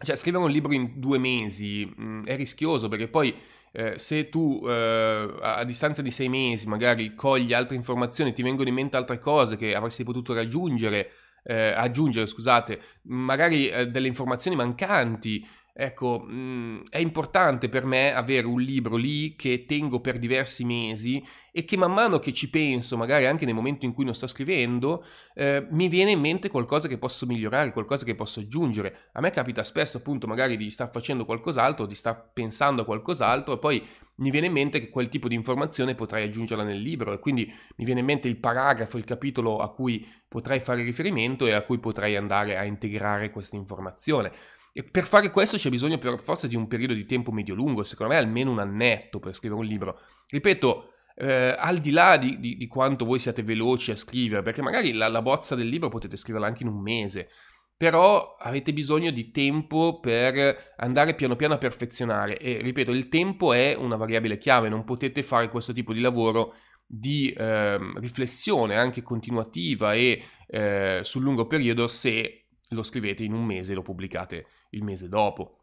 Cioè, 0.00 0.14
scrivere 0.14 0.44
un 0.44 0.50
libro 0.50 0.72
in 0.72 0.92
due 1.00 1.18
mesi 1.18 1.84
mh, 1.84 2.04
mm, 2.04 2.24
è 2.26 2.36
rischioso 2.36 2.88
perché 2.88 3.08
poi 3.08 3.34
eh, 3.72 3.98
se 3.98 4.28
tu 4.28 4.62
eh, 4.64 5.34
a 5.40 5.64
distanza 5.64 6.02
di 6.02 6.10
sei 6.12 6.28
mesi 6.28 6.68
magari 6.68 7.14
cogli 7.14 7.52
altre 7.52 7.76
informazioni, 7.76 8.32
ti 8.32 8.42
vengono 8.42 8.68
in 8.68 8.74
mente 8.76 8.96
altre 8.96 9.18
cose 9.18 9.56
che 9.56 9.74
avresti 9.74 10.04
potuto 10.04 10.34
raggiungere, 10.34 11.10
eh, 11.42 11.72
aggiungere, 11.72 12.26
scusate, 12.26 12.80
magari 13.02 13.68
eh, 13.68 13.88
delle 13.88 14.06
informazioni 14.06 14.56
mancanti, 14.56 15.44
Ecco, 15.80 16.18
mh, 16.18 16.32
mm, 16.32 16.80
è 16.90 16.98
importante 16.98 17.68
per 17.68 17.84
me 17.84 18.12
avere 18.12 18.48
un 18.48 18.60
libro 18.60 18.96
lì 18.96 19.36
che 19.36 19.64
tengo 19.64 20.00
per 20.00 20.18
diversi 20.18 20.64
mesi 20.64 21.24
e 21.52 21.64
che 21.64 21.76
man 21.76 21.92
mano 21.92 22.18
che 22.18 22.32
ci 22.32 22.50
penso, 22.50 22.96
magari 22.96 23.26
anche 23.26 23.44
nel 23.44 23.54
momento 23.54 23.84
in 23.84 23.92
cui 23.92 24.04
non 24.04 24.12
sto 24.12 24.26
scrivendo, 24.26 25.04
eh, 25.34 25.68
mi 25.70 25.86
viene 25.86 26.10
in 26.10 26.18
mente 26.18 26.50
qualcosa 26.50 26.88
che 26.88 26.98
posso 26.98 27.26
migliorare, 27.26 27.72
qualcosa 27.72 28.04
che 28.04 28.16
posso 28.16 28.40
aggiungere. 28.40 29.10
A 29.12 29.20
me 29.20 29.30
capita 29.30 29.62
spesso 29.62 29.98
appunto 29.98 30.26
magari 30.26 30.56
di 30.56 30.68
star 30.68 30.90
facendo 30.90 31.24
qualcos'altro, 31.24 31.86
di 31.86 31.94
star 31.94 32.28
pensando 32.32 32.82
a 32.82 32.84
qualcos'altro 32.84 33.54
e 33.54 33.58
poi 33.58 33.86
mi 34.16 34.30
viene 34.30 34.48
in 34.48 34.52
mente 34.54 34.80
che 34.80 34.90
quel 34.90 35.08
tipo 35.08 35.28
di 35.28 35.36
informazione 35.36 35.94
potrei 35.94 36.24
aggiungerla 36.24 36.64
nel 36.64 36.80
libro 36.80 37.12
e 37.12 37.20
quindi 37.20 37.46
mi 37.76 37.84
viene 37.84 38.00
in 38.00 38.06
mente 38.06 38.26
il 38.26 38.38
paragrafo, 38.38 38.98
il 38.98 39.04
capitolo 39.04 39.58
a 39.58 39.70
cui 39.72 40.04
potrei 40.26 40.58
fare 40.58 40.82
riferimento 40.82 41.46
e 41.46 41.52
a 41.52 41.62
cui 41.62 41.78
potrei 41.78 42.16
andare 42.16 42.56
a 42.56 42.64
integrare 42.64 43.30
questa 43.30 43.54
informazione. 43.54 44.32
E 44.78 44.84
per 44.84 45.08
fare 45.08 45.32
questo 45.32 45.56
c'è 45.56 45.70
bisogno 45.70 45.98
per 45.98 46.20
forza 46.20 46.46
di 46.46 46.54
un 46.54 46.68
periodo 46.68 46.94
di 46.94 47.04
tempo 47.04 47.32
medio-lungo, 47.32 47.82
secondo 47.82 48.12
me 48.12 48.18
almeno 48.20 48.52
un 48.52 48.60
annetto 48.60 49.18
per 49.18 49.34
scrivere 49.34 49.60
un 49.60 49.66
libro. 49.66 49.98
Ripeto, 50.28 50.92
eh, 51.16 51.52
al 51.58 51.78
di 51.78 51.90
là 51.90 52.16
di, 52.16 52.38
di, 52.38 52.56
di, 52.56 52.66
quanto 52.68 53.04
voi 53.04 53.18
siate 53.18 53.42
veloci 53.42 53.90
a 53.90 53.96
scrivere, 53.96 54.42
perché 54.42 54.62
magari 54.62 54.92
la, 54.92 55.08
la 55.08 55.20
bozza 55.20 55.56
del 55.56 55.66
libro 55.66 55.88
potete 55.88 56.16
scriverla 56.16 56.46
anche 56.46 56.62
in 56.62 56.68
un 56.68 56.80
mese, 56.80 57.28
però 57.76 58.36
avete 58.38 58.72
bisogno 58.72 59.10
di 59.10 59.32
tempo 59.32 59.98
per 59.98 60.74
andare 60.76 61.16
piano 61.16 61.34
piano 61.34 61.54
a 61.54 61.58
perfezionare 61.58 62.38
e 62.38 62.60
ripeto, 62.62 62.92
il 62.92 63.08
tempo 63.08 63.52
è 63.52 63.74
una 63.76 63.96
variabile 63.96 64.38
chiave, 64.38 64.68
non 64.68 64.84
potete 64.84 65.24
fare 65.24 65.48
questo 65.48 65.72
tipo 65.72 65.92
di 65.92 65.98
lavoro 65.98 66.54
di 66.86 67.32
eh, 67.32 67.78
riflessione 67.96 68.76
anche 68.76 69.02
continuativa 69.02 69.94
e 69.94 70.22
eh, 70.46 71.00
sul 71.02 71.24
lungo 71.24 71.48
periodo 71.48 71.88
se 71.88 72.44
lo 72.68 72.84
scrivete 72.84 73.24
in 73.24 73.32
un 73.32 73.44
mese 73.44 73.72
e 73.72 73.74
lo 73.74 73.82
pubblicate 73.82 74.46
il 74.70 74.82
mese 74.82 75.08
dopo. 75.08 75.58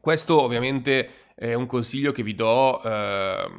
Questo 0.00 0.40
ovviamente 0.40 1.32
è 1.34 1.54
un 1.54 1.66
consiglio 1.66 2.12
che 2.12 2.22
vi 2.22 2.34
do, 2.34 2.82
eh, 2.82 3.50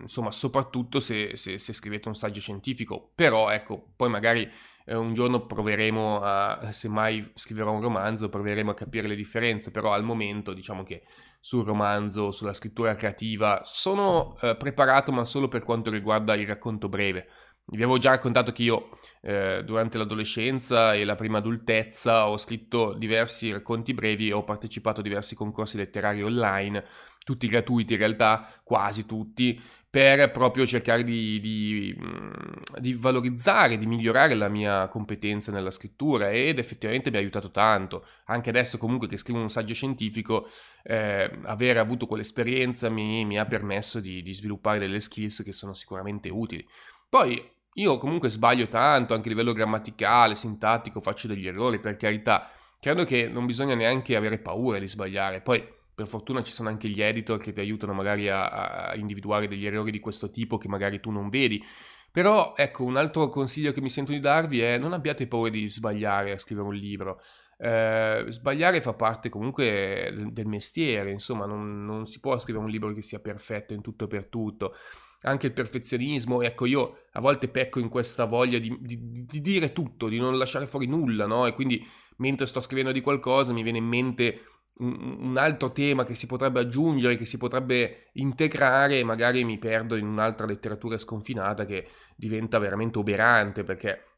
insomma, 0.00 0.30
soprattutto 0.30 1.00
se, 1.00 1.36
se, 1.36 1.58
se, 1.58 1.72
scrivete 1.72 2.08
un 2.08 2.14
saggio 2.14 2.40
scientifico, 2.40 3.12
però 3.14 3.50
ecco, 3.50 3.92
poi 3.96 4.08
magari 4.08 4.50
eh, 4.84 4.94
un 4.94 5.14
giorno 5.14 5.46
proveremo 5.46 6.20
a, 6.20 6.72
se 6.72 6.88
mai 6.88 7.30
scriverò 7.34 7.72
un 7.72 7.80
romanzo, 7.80 8.28
proveremo 8.28 8.70
a 8.70 8.74
capire 8.74 9.06
le 9.06 9.14
differenze, 9.14 9.70
però 9.70 9.92
al 9.92 10.04
momento 10.04 10.52
diciamo 10.52 10.82
che 10.82 11.02
sul 11.40 11.64
romanzo, 11.64 12.32
sulla 12.32 12.52
scrittura 12.52 12.94
creativa, 12.94 13.62
sono 13.64 14.36
eh, 14.40 14.56
preparato 14.56 15.12
ma 15.12 15.24
solo 15.24 15.48
per 15.48 15.62
quanto 15.62 15.90
riguarda 15.90 16.34
il 16.34 16.46
racconto 16.46 16.88
breve 16.88 17.28
vi 17.72 17.82
avevo 17.82 17.98
già 17.98 18.10
raccontato 18.10 18.52
che 18.52 18.62
io 18.62 18.90
eh, 19.22 19.62
durante 19.64 19.96
l'adolescenza 19.96 20.94
e 20.94 21.04
la 21.04 21.14
prima 21.14 21.38
adultezza 21.38 22.28
ho 22.28 22.36
scritto 22.36 22.92
diversi 22.92 23.50
racconti 23.50 23.94
brevi 23.94 24.28
e 24.28 24.32
ho 24.32 24.44
partecipato 24.44 25.00
a 25.00 25.02
diversi 25.02 25.34
concorsi 25.34 25.78
letterari 25.78 26.22
online, 26.22 26.84
tutti 27.24 27.46
gratuiti 27.46 27.94
in 27.94 27.98
realtà, 28.00 28.46
quasi 28.62 29.06
tutti, 29.06 29.58
per 29.88 30.30
proprio 30.30 30.66
cercare 30.66 31.04
di, 31.04 31.38
di, 31.40 31.96
mm, 31.98 32.30
di, 32.78 32.94
valorizzare, 32.94 33.78
di 33.78 33.86
migliorare 33.86 34.34
la 34.34 34.48
mia 34.48 34.88
competenza 34.88 35.52
nella 35.52 35.70
scrittura 35.70 36.30
ed 36.30 36.58
effettivamente 36.58 37.10
mi 37.10 37.16
ha 37.16 37.20
aiutato 37.20 37.50
tanto. 37.50 38.06
Anche 38.24 38.50
adesso 38.50 38.76
comunque 38.76 39.06
che 39.06 39.16
scrivo 39.16 39.40
un 39.40 39.50
saggio 39.50 39.74
scientifico, 39.74 40.48
eh, 40.82 41.30
aver 41.44 41.78
avuto 41.78 42.06
quell'esperienza 42.06 42.88
mi, 42.88 43.24
mi 43.24 43.38
ha 43.38 43.44
permesso 43.46 44.00
di, 44.00 44.22
di 44.22 44.32
sviluppare 44.32 44.78
delle 44.78 45.00
skills 45.00 45.42
che 45.42 45.52
sono 45.52 45.74
sicuramente 45.74 46.28
utili. 46.28 46.66
Poi 47.08 47.60
io 47.74 47.96
comunque 47.98 48.28
sbaglio 48.28 48.68
tanto, 48.68 49.14
anche 49.14 49.28
a 49.28 49.30
livello 49.30 49.52
grammaticale, 49.52 50.34
sintattico, 50.34 51.00
faccio 51.00 51.26
degli 51.26 51.46
errori, 51.46 51.78
per 51.80 51.96
carità. 51.96 52.50
Credo 52.78 53.04
che 53.04 53.28
non 53.28 53.46
bisogna 53.46 53.74
neanche 53.74 54.16
avere 54.16 54.38
paura 54.38 54.78
di 54.78 54.88
sbagliare. 54.88 55.40
Poi, 55.40 55.64
per 55.94 56.06
fortuna, 56.06 56.42
ci 56.42 56.52
sono 56.52 56.68
anche 56.68 56.88
gli 56.88 57.00
editor 57.00 57.38
che 57.38 57.52
ti 57.52 57.60
aiutano 57.60 57.94
magari 57.94 58.28
a, 58.28 58.88
a 58.88 58.94
individuare 58.96 59.48
degli 59.48 59.64
errori 59.64 59.90
di 59.90 60.00
questo 60.00 60.30
tipo 60.30 60.58
che 60.58 60.68
magari 60.68 61.00
tu 61.00 61.10
non 61.10 61.30
vedi. 61.30 61.64
Però, 62.10 62.52
ecco, 62.54 62.84
un 62.84 62.96
altro 62.96 63.28
consiglio 63.28 63.72
che 63.72 63.80
mi 63.80 63.88
sento 63.88 64.12
di 64.12 64.20
darvi 64.20 64.60
è 64.60 64.76
non 64.76 64.92
abbiate 64.92 65.26
paura 65.26 65.48
di 65.48 65.66
sbagliare 65.70 66.32
a 66.32 66.38
scrivere 66.38 66.66
un 66.66 66.74
libro. 66.74 67.22
Eh, 67.56 68.26
sbagliare 68.28 68.82
fa 68.82 68.92
parte 68.92 69.30
comunque 69.30 70.12
del 70.30 70.46
mestiere, 70.46 71.10
insomma, 71.10 71.46
non, 71.46 71.86
non 71.86 72.04
si 72.04 72.20
può 72.20 72.36
scrivere 72.36 72.64
un 72.64 72.70
libro 72.70 72.92
che 72.92 73.00
sia 73.00 73.20
perfetto 73.20 73.72
in 73.72 73.80
tutto 73.80 74.04
e 74.04 74.08
per 74.08 74.26
tutto 74.26 74.74
anche 75.22 75.46
il 75.46 75.52
perfezionismo. 75.52 76.42
Ecco, 76.42 76.66
io 76.66 77.04
a 77.12 77.20
volte 77.20 77.48
pecco 77.48 77.80
in 77.80 77.88
questa 77.88 78.24
voglia 78.24 78.58
di, 78.58 78.76
di, 78.80 79.24
di 79.26 79.40
dire 79.40 79.72
tutto, 79.72 80.08
di 80.08 80.18
non 80.18 80.38
lasciare 80.38 80.66
fuori 80.66 80.86
nulla, 80.86 81.26
no? 81.26 81.46
E 81.46 81.54
quindi 81.54 81.84
mentre 82.16 82.46
sto 82.46 82.60
scrivendo 82.60 82.92
di 82.92 83.00
qualcosa 83.00 83.52
mi 83.52 83.62
viene 83.62 83.78
in 83.78 83.86
mente 83.86 84.42
un, 84.78 85.16
un 85.20 85.36
altro 85.36 85.72
tema 85.72 86.04
che 86.04 86.14
si 86.14 86.26
potrebbe 86.26 86.60
aggiungere, 86.60 87.16
che 87.16 87.24
si 87.24 87.36
potrebbe 87.36 88.10
integrare 88.14 88.98
e 88.98 89.04
magari 89.04 89.44
mi 89.44 89.58
perdo 89.58 89.96
in 89.96 90.06
un'altra 90.06 90.46
letteratura 90.46 90.98
sconfinata 90.98 91.64
che 91.66 91.88
diventa 92.16 92.58
veramente 92.58 92.98
oberante 92.98 93.64
perché 93.64 94.11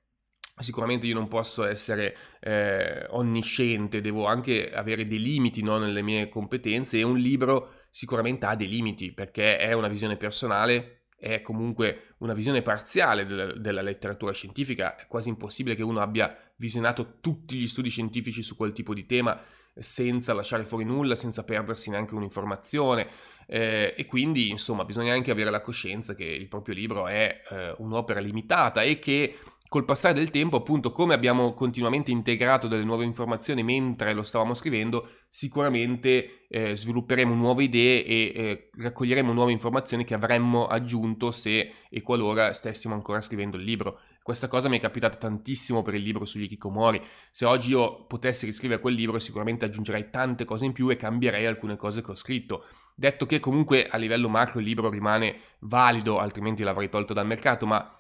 Sicuramente 0.57 1.07
io 1.07 1.15
non 1.15 1.27
posso 1.27 1.65
essere 1.65 2.17
eh, 2.41 3.07
onnisciente, 3.11 4.01
devo 4.01 4.27
anche 4.27 4.73
avere 4.73 5.07
dei 5.07 5.21
limiti 5.21 5.63
no, 5.63 5.79
nelle 5.79 6.01
mie 6.01 6.29
competenze 6.29 6.99
e 6.99 7.03
un 7.03 7.19
libro 7.19 7.73
sicuramente 7.91 8.47
ha 8.47 8.55
dei 8.55 8.69
limiti 8.69 9.13
perché 9.13 9.59
è 9.59 9.73
una 9.73 9.89
visione 9.89 10.17
personale, 10.17 11.07
è 11.17 11.43
comunque 11.43 12.15
una 12.19 12.35
visione 12.35 12.63
parziale 12.63 13.27
della, 13.27 13.53
della 13.53 13.83
letteratura 13.83 14.33
scientifica, 14.33 14.95
è 14.95 15.07
quasi 15.09 15.29
impossibile 15.29 15.75
che 15.75 15.83
uno 15.83 16.01
abbia 16.01 16.37
visionato 16.57 17.19
tutti 17.21 17.57
gli 17.57 17.67
studi 17.67 17.89
scientifici 17.89 18.43
su 18.43 18.55
quel 18.55 18.73
tipo 18.73 18.95
di 18.95 19.07
tema 19.07 19.41
senza 19.77 20.33
lasciare 20.35 20.65
fuori 20.65 20.85
nulla, 20.85 21.17
senza 21.17 21.43
perdersi 21.43 21.91
neanche 21.91 22.15
un'informazione 22.15 23.09
eh, 23.47 23.95
e 23.97 24.07
quindi 24.07 24.51
insomma 24.51 24.85
bisogna 24.85 25.13
anche 25.13 25.31
avere 25.31 25.51
la 25.51 25.61
coscienza 25.61 26.15
che 26.15 26.25
il 26.25 26.49
proprio 26.49 26.75
libro 26.75 27.07
è 27.07 27.43
eh, 27.51 27.75
un'opera 27.79 28.21
limitata 28.21 28.83
e 28.83 28.99
che 28.99 29.37
col 29.75 29.85
passare 29.85 30.15
del 30.15 30.31
tempo, 30.31 30.57
appunto, 30.57 30.93
come 30.93 31.15
abbiamo 31.15 31.53
continuamente 31.53 32.13
integrato 32.13 32.69
delle 32.69 32.85
nuove 32.85 33.03
informazioni 33.03 33.65
mentre 33.65 34.13
lo 34.13 34.23
stavamo 34.23 34.55
scrivendo, 34.55 35.09
sicuramente 35.29 36.47
eh, 36.49 36.77
svilupperemo 36.77 37.35
nuove 37.35 37.65
idee 37.65 38.05
e 38.05 38.33
eh, 38.37 38.71
raccoglieremo 38.79 39.33
nuove 39.33 39.51
informazioni 39.51 40.05
che 40.05 40.15
avremmo 40.15 40.69
aggiunto 40.69 41.33
se 41.33 41.73
e 41.91 42.03
qualora 42.03 42.53
stessimo 42.53 42.95
ancora 42.95 43.21
scrivendo 43.21 43.57
il 43.57 43.65
libro. 43.65 43.99
Questa 44.23 44.47
cosa 44.47 44.69
mi 44.69 44.77
è 44.79 44.81
capitata 44.81 45.17
tantissimo 45.17 45.83
per 45.83 45.95
il 45.95 46.03
libro 46.03 46.25
sugli 46.25 46.47
Kikomori. 46.47 47.03
Se 47.33 47.45
oggi 47.45 47.71
io 47.71 48.05
potessi 48.05 48.47
riscrivere 48.47 48.81
quel 48.81 48.95
libro, 48.95 49.19
sicuramente 49.19 49.65
aggiungerei 49.65 50.09
tante 50.09 50.45
cose 50.45 50.67
in 50.67 50.73
più 50.73 50.89
e 50.89 50.95
cambierei 50.95 51.47
alcune 51.47 51.75
cose 51.75 52.01
che 52.01 52.13
ho 52.13 52.15
scritto. 52.15 52.65
Detto 52.95 53.27
che 53.27 53.41
comunque 53.41 53.89
a 53.89 53.97
livello 53.97 54.29
macro 54.29 54.61
il 54.61 54.67
libro 54.67 54.89
rimane 54.89 55.37
valido, 55.63 56.21
altrimenti 56.21 56.63
l'avrei 56.63 56.89
tolto 56.89 57.13
dal 57.13 57.27
mercato, 57.27 57.67
ma 57.67 57.94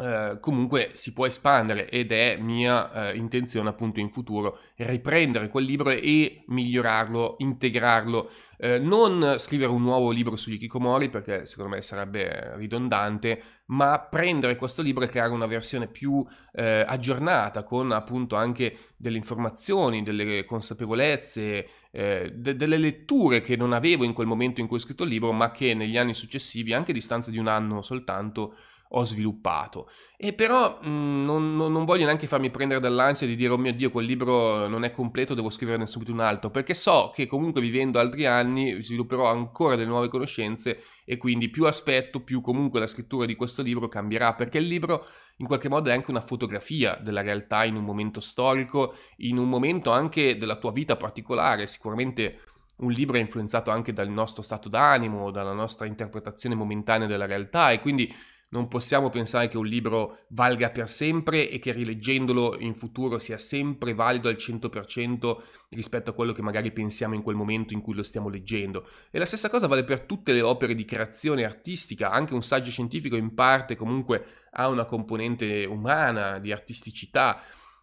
Uh, 0.00 0.40
comunque 0.40 0.92
si 0.94 1.12
può 1.12 1.26
espandere 1.26 1.90
ed 1.90 2.10
è 2.10 2.38
mia 2.40 3.10
uh, 3.10 3.14
intenzione 3.14 3.68
appunto 3.68 4.00
in 4.00 4.10
futuro 4.10 4.60
riprendere 4.76 5.48
quel 5.48 5.66
libro 5.66 5.90
e 5.90 6.42
migliorarlo, 6.46 7.34
integrarlo, 7.40 8.30
uh, 8.60 8.66
non 8.80 9.34
scrivere 9.36 9.70
un 9.70 9.82
nuovo 9.82 10.10
libro 10.10 10.36
sugli 10.36 10.56
Kikomori 10.56 11.10
perché 11.10 11.44
secondo 11.44 11.72
me 11.72 11.82
sarebbe 11.82 12.56
ridondante, 12.56 13.42
ma 13.66 14.00
prendere 14.00 14.56
questo 14.56 14.80
libro 14.80 15.04
e 15.04 15.08
creare 15.08 15.32
una 15.32 15.44
versione 15.44 15.86
più 15.86 16.26
aggiornata 16.52 17.62
con 17.62 17.92
appunto 17.92 18.36
anche 18.36 18.76
delle 18.96 19.18
informazioni, 19.18 20.02
delle 20.02 20.44
consapevolezze, 20.44 21.68
de- 21.90 22.32
delle 22.56 22.76
letture 22.76 23.40
che 23.40 23.54
non 23.54 23.72
avevo 23.72 24.02
in 24.04 24.12
quel 24.12 24.26
momento 24.26 24.60
in 24.60 24.66
cui 24.66 24.78
ho 24.78 24.80
scritto 24.80 25.04
il 25.04 25.10
libro, 25.10 25.30
ma 25.30 25.52
che 25.52 25.74
negli 25.74 25.96
anni 25.96 26.14
successivi, 26.14 26.72
anche 26.72 26.90
a 26.90 26.94
distanza 26.94 27.30
di 27.30 27.38
un 27.38 27.46
anno 27.46 27.82
soltanto, 27.82 28.56
ho 28.92 29.04
sviluppato. 29.04 29.88
E 30.16 30.32
però 30.32 30.78
mh, 30.80 30.88
non, 31.24 31.56
non, 31.56 31.72
non, 31.72 31.84
voglio 31.84 32.04
neanche 32.04 32.26
farmi 32.26 32.50
prendere 32.50 32.80
dall'ansia 32.80 33.26
di 33.26 33.36
dire 33.36 33.52
oh 33.52 33.58
mio 33.58 33.72
Dio 33.72 33.90
quel 33.90 34.06
libro 34.06 34.66
non 34.66 34.84
è 34.84 34.90
completo, 34.90 35.34
devo 35.34 35.50
scriverne 35.50 35.86
subito 35.86 36.12
un 36.12 36.20
altro, 36.20 36.50
perché 36.50 36.74
so 36.74 37.10
che 37.14 37.26
comunque 37.26 37.60
vivendo 37.60 37.98
altri 37.98 38.26
anni 38.26 38.80
svilupperò 38.80 39.26
ancora 39.26 39.76
delle 39.76 39.88
nuove 39.88 40.08
conoscenze 40.08 40.82
e 41.04 41.16
quindi 41.16 41.48
più 41.50 41.66
aspetto, 41.66 42.20
più 42.20 42.40
comunque 42.40 42.80
la 42.80 42.86
scrittura 42.86 43.26
di 43.26 43.36
questo 43.36 43.62
libro 43.62 43.88
cambierà, 43.88 44.34
perché 44.34 44.58
il 44.58 44.66
libro 44.66 45.06
in 45.36 45.46
qualche 45.46 45.68
modo 45.68 45.88
è 45.88 45.92
anche 45.92 46.10
una 46.10 46.20
fotografia 46.20 46.96
della 46.96 47.22
realtà 47.22 47.64
in 47.64 47.76
un 47.76 47.84
momento 47.84 48.20
storico, 48.20 48.94
in 49.18 49.38
un 49.38 49.48
momento 49.48 49.90
anche 49.90 50.36
della 50.36 50.56
tua 50.56 50.72
vita 50.72 50.96
particolare, 50.96 51.66
sicuramente 51.66 52.40
un 52.80 52.90
libro 52.92 53.16
è 53.16 53.20
influenzato 53.20 53.70
anche 53.70 53.92
dal 53.92 54.08
nostro 54.08 54.42
stato 54.42 54.68
d'animo, 54.68 55.30
dalla 55.30 55.52
nostra 55.52 55.86
interpretazione 55.86 56.54
momentanea 56.54 57.06
della 57.06 57.26
realtà 57.26 57.70
e 57.70 57.80
quindi 57.80 58.12
non 58.50 58.68
possiamo 58.68 59.10
pensare 59.10 59.48
che 59.48 59.56
un 59.56 59.66
libro 59.66 60.24
valga 60.28 60.70
per 60.70 60.88
sempre 60.88 61.48
e 61.48 61.58
che 61.58 61.72
rileggendolo 61.72 62.58
in 62.58 62.74
futuro 62.74 63.18
sia 63.18 63.38
sempre 63.38 63.94
valido 63.94 64.28
al 64.28 64.34
100% 64.34 65.36
rispetto 65.70 66.10
a 66.10 66.12
quello 66.12 66.32
che 66.32 66.42
magari 66.42 66.72
pensiamo 66.72 67.14
in 67.14 67.22
quel 67.22 67.36
momento 67.36 67.74
in 67.74 67.80
cui 67.80 67.94
lo 67.94 68.02
stiamo 68.02 68.28
leggendo. 68.28 68.88
E 69.10 69.18
la 69.18 69.24
stessa 69.24 69.48
cosa 69.48 69.68
vale 69.68 69.84
per 69.84 70.00
tutte 70.00 70.32
le 70.32 70.42
opere 70.42 70.74
di 70.74 70.84
creazione 70.84 71.44
artistica, 71.44 72.10
anche 72.10 72.34
un 72.34 72.42
saggio 72.42 72.70
scientifico 72.70 73.14
in 73.14 73.34
parte 73.34 73.76
comunque 73.76 74.24
ha 74.52 74.68
una 74.68 74.84
componente 74.84 75.64
umana, 75.64 76.38
di 76.40 76.50
artisticità. 76.50 77.40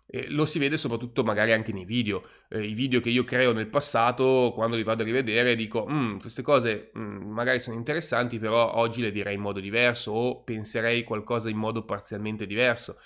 Eh, 0.10 0.30
lo 0.30 0.46
si 0.46 0.58
vede 0.58 0.78
soprattutto 0.78 1.24
magari 1.24 1.52
anche 1.52 1.74
nei 1.74 1.84
video. 1.84 2.24
Eh, 2.50 2.65
I 2.65 2.74
video 2.74 3.02
che 3.02 3.10
io 3.10 3.26
creo 3.26 3.52
nel 3.52 3.67
passato, 3.67 4.52
quando 4.56 4.78
li 4.78 4.84
vado 4.84 5.04
a 5.04 5.06
rivedere, 5.06 5.56
dico, 5.56 5.86
mm, 5.89 6.20
queste 6.20 6.41
cose 6.41 6.91
mm, 6.98 7.30
magari 7.30 7.60
sono 7.60 7.76
interessanti, 7.76 8.39
però 8.39 8.76
oggi 8.76 9.02
le 9.02 9.12
direi 9.12 9.36
in 9.36 9.41
modo 9.41 9.60
diverso 9.60 10.12
o 10.12 10.43
penserei 10.43 11.04
qualcosa 11.04 11.50
in 11.50 11.58
modo 11.58 11.84
parzialmente 11.84 12.46
diverso. 12.46 12.98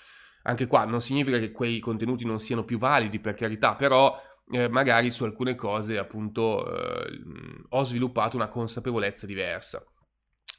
Anche 0.44 0.66
qua 0.66 0.84
non 0.84 1.00
significa 1.00 1.38
che 1.38 1.50
quei 1.50 1.80
contenuti 1.80 2.24
non 2.24 2.38
siano 2.38 2.64
più 2.64 2.78
validi, 2.78 3.18
per 3.18 3.34
carità, 3.34 3.74
però 3.74 4.16
eh, 4.50 4.68
magari 4.68 5.10
su 5.10 5.24
alcune 5.24 5.54
cose 5.54 5.98
appunto 5.98 6.66
eh, 6.66 7.22
ho 7.68 7.84
sviluppato 7.84 8.36
una 8.36 8.48
consapevolezza 8.48 9.26
diversa. 9.26 9.84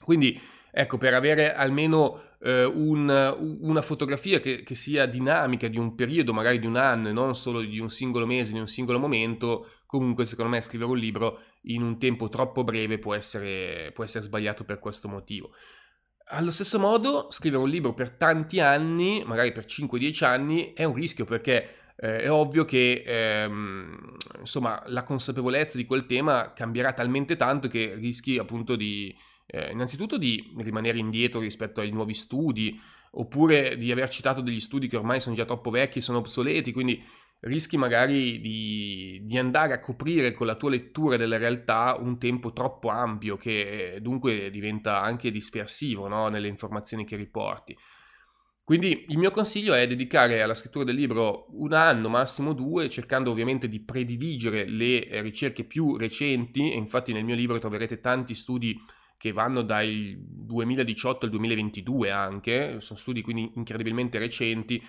Quindi 0.03 0.39
ecco, 0.75 0.97
per 0.97 1.13
avere 1.13 1.53
almeno 1.53 2.31
eh, 2.41 2.65
un, 2.65 3.57
una 3.62 3.81
fotografia 3.83 4.39
che, 4.39 4.63
che, 4.63 4.73
sia 4.73 5.05
dinamica 5.05 5.67
di 5.67 5.77
un 5.77 5.93
periodo, 5.93 6.33
magari 6.33 6.57
di 6.57 6.65
un 6.65 6.75
anno, 6.75 7.09
e 7.09 7.12
non 7.12 7.36
solo 7.36 7.62
di 7.62 7.77
un 7.77 7.91
singolo 7.91 8.25
mese, 8.25 8.53
di 8.53 8.59
un 8.59 8.67
singolo 8.67 8.97
momento, 8.97 9.67
comunque 9.86 10.25
secondo 10.25 10.49
me 10.51 10.62
scrivere 10.62 10.89
un 10.89 10.97
libro 10.97 11.41
in 11.65 11.83
un 11.83 11.99
tempo 11.99 12.27
troppo 12.27 12.63
breve 12.63 12.97
può 12.97 13.13
essere, 13.13 13.91
può 13.93 14.03
essere 14.03 14.23
sbagliato 14.23 14.63
per 14.63 14.79
questo 14.79 15.07
motivo. 15.07 15.51
Allo 16.27 16.51
stesso 16.51 16.79
modo, 16.79 17.27
scrivere 17.29 17.62
un 17.62 17.69
libro 17.69 17.93
per 17.93 18.09
tanti 18.09 18.59
anni, 18.59 19.23
magari 19.25 19.51
per 19.51 19.65
5-10 19.65 20.25
anni, 20.25 20.73
è 20.73 20.86
un 20.86 20.95
rischio 20.95 21.25
perché 21.25 21.93
eh, 21.97 22.21
è 22.21 22.31
ovvio 22.31 22.65
che 22.65 23.03
ehm, 23.05 24.09
insomma, 24.39 24.81
la 24.88 25.03
consapevolezza 25.03 25.77
di 25.77 25.86
quel 25.86 26.07
tema 26.07 26.53
cambierà 26.53 26.93
talmente 26.93 27.36
tanto 27.36 27.67
che 27.67 27.93
rischi 27.95 28.39
appunto 28.39 28.75
di, 28.75 29.15
eh, 29.54 29.72
innanzitutto 29.72 30.18
di 30.18 30.52
rimanere 30.58 30.98
indietro 30.98 31.39
rispetto 31.39 31.80
ai 31.80 31.92
nuovi 31.92 32.16
studi, 32.16 32.82
oppure 33.12 33.76
di 33.76 33.92
aver 33.92 34.10
citato 34.10 34.42
degli 34.42 34.60
studi 34.60 34.88
che 34.88 34.98
ormai 34.98 35.20
sono 35.20 35.36
già 35.36 35.46
troppo 35.46 35.70
vecchi 35.70 36.02
sono 36.02 36.18
obsoleti, 36.18 36.72
quindi 36.72 37.04
rischi 37.42 37.78
magari 37.78 38.39
di, 38.39 39.22
di, 39.24 39.38
andare 39.38 39.74
a 39.74 39.80
coprire 39.80 40.34
con 40.34 40.48
la 40.48 40.56
tua 40.56 40.72
lettura 40.72 41.18
della 41.18 41.38
realtà 41.38 41.96
un 42.00 42.18
tempo 42.18 42.52
troppo 42.52 42.88
ampio 42.88 43.38
che 43.38 44.00
dunque 44.02 44.50
diventa 44.50 45.02
anche 45.02 45.30
dispersivo 45.30 46.08
no? 46.08 46.30
nelle 46.30 46.48
informazioni 46.48 47.06
che 47.06 47.16
riporti. 47.16 47.78
Quindi 48.63 49.06
il 49.10 49.18
mio 49.18 49.30
consiglio 49.30 49.74
è 49.74 49.86
dedicare 49.86 50.42
alla 50.42 50.54
scrittura 50.56 50.86
del 50.86 50.96
libro 50.96 51.48
un 51.50 51.74
anno, 51.74 52.08
massimo 52.08 52.54
due, 52.54 52.89
cercando 52.89 53.30
ovviamente 53.30 53.68
di 53.68 53.82
prediligere 53.82 54.66
le 54.68 55.22
ricerche 55.22 55.66
più 55.66 55.98
recenti, 55.98 56.74
infatti 56.74 57.12
nel 57.12 57.26
mio 57.26 57.36
libro 57.36 57.60
troverete 57.60 58.00
tanti 58.00 58.34
studi 58.34 58.80
che 59.23 59.31
vanno 59.31 59.62
dal 59.62 60.17
2018 60.17 61.23
al 61.23 61.31
2022 61.31 62.12
anche, 62.12 62.81
sono 62.81 62.99
studi 62.99 63.21
quindi 63.21 63.53
incredibilmente 63.55 64.19
recenti, 64.19 64.86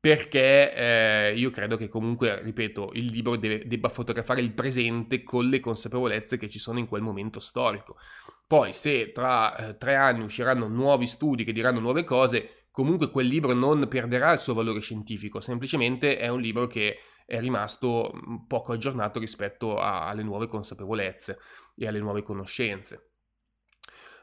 perché 0.00 0.74
eh, 0.74 1.34
io 1.36 1.52
credo 1.52 1.76
che 1.76 1.86
comunque, 1.86 2.42
ripeto, 2.42 2.90
il 2.94 3.04
libro 3.04 3.36
deve, 3.36 3.62
debba 3.64 3.88
fotografare 3.88 4.40
il 4.40 4.50
presente 4.54 5.22
con 5.22 5.48
le 5.48 5.60
consapevolezze 5.60 6.36
che 6.36 6.48
ci 6.48 6.58
sono 6.58 6.80
in 6.80 6.88
quel 6.88 7.02
momento 7.02 7.38
storico. 7.38 7.96
Poi 8.44 8.72
se 8.72 9.12
tra 9.12 9.54
eh, 9.54 9.76
tre 9.76 9.94
anni 9.94 10.24
usciranno 10.24 10.66
nuovi 10.66 11.06
studi 11.06 11.44
che 11.44 11.52
diranno 11.52 11.78
nuove 11.78 12.02
cose, 12.02 12.64
comunque 12.72 13.08
quel 13.08 13.28
libro 13.28 13.52
non 13.52 13.86
perderà 13.86 14.32
il 14.32 14.40
suo 14.40 14.54
valore 14.54 14.80
scientifico, 14.80 15.38
semplicemente 15.38 16.18
è 16.18 16.26
un 16.26 16.40
libro 16.40 16.66
che 16.66 16.98
è 17.24 17.38
rimasto 17.38 18.12
mm, 18.12 18.46
poco 18.48 18.72
aggiornato 18.72 19.20
rispetto 19.20 19.78
a, 19.78 20.08
alle 20.08 20.24
nuove 20.24 20.48
consapevolezze 20.48 21.38
e 21.76 21.86
alle 21.86 22.00
nuove 22.00 22.24
conoscenze. 22.24 23.10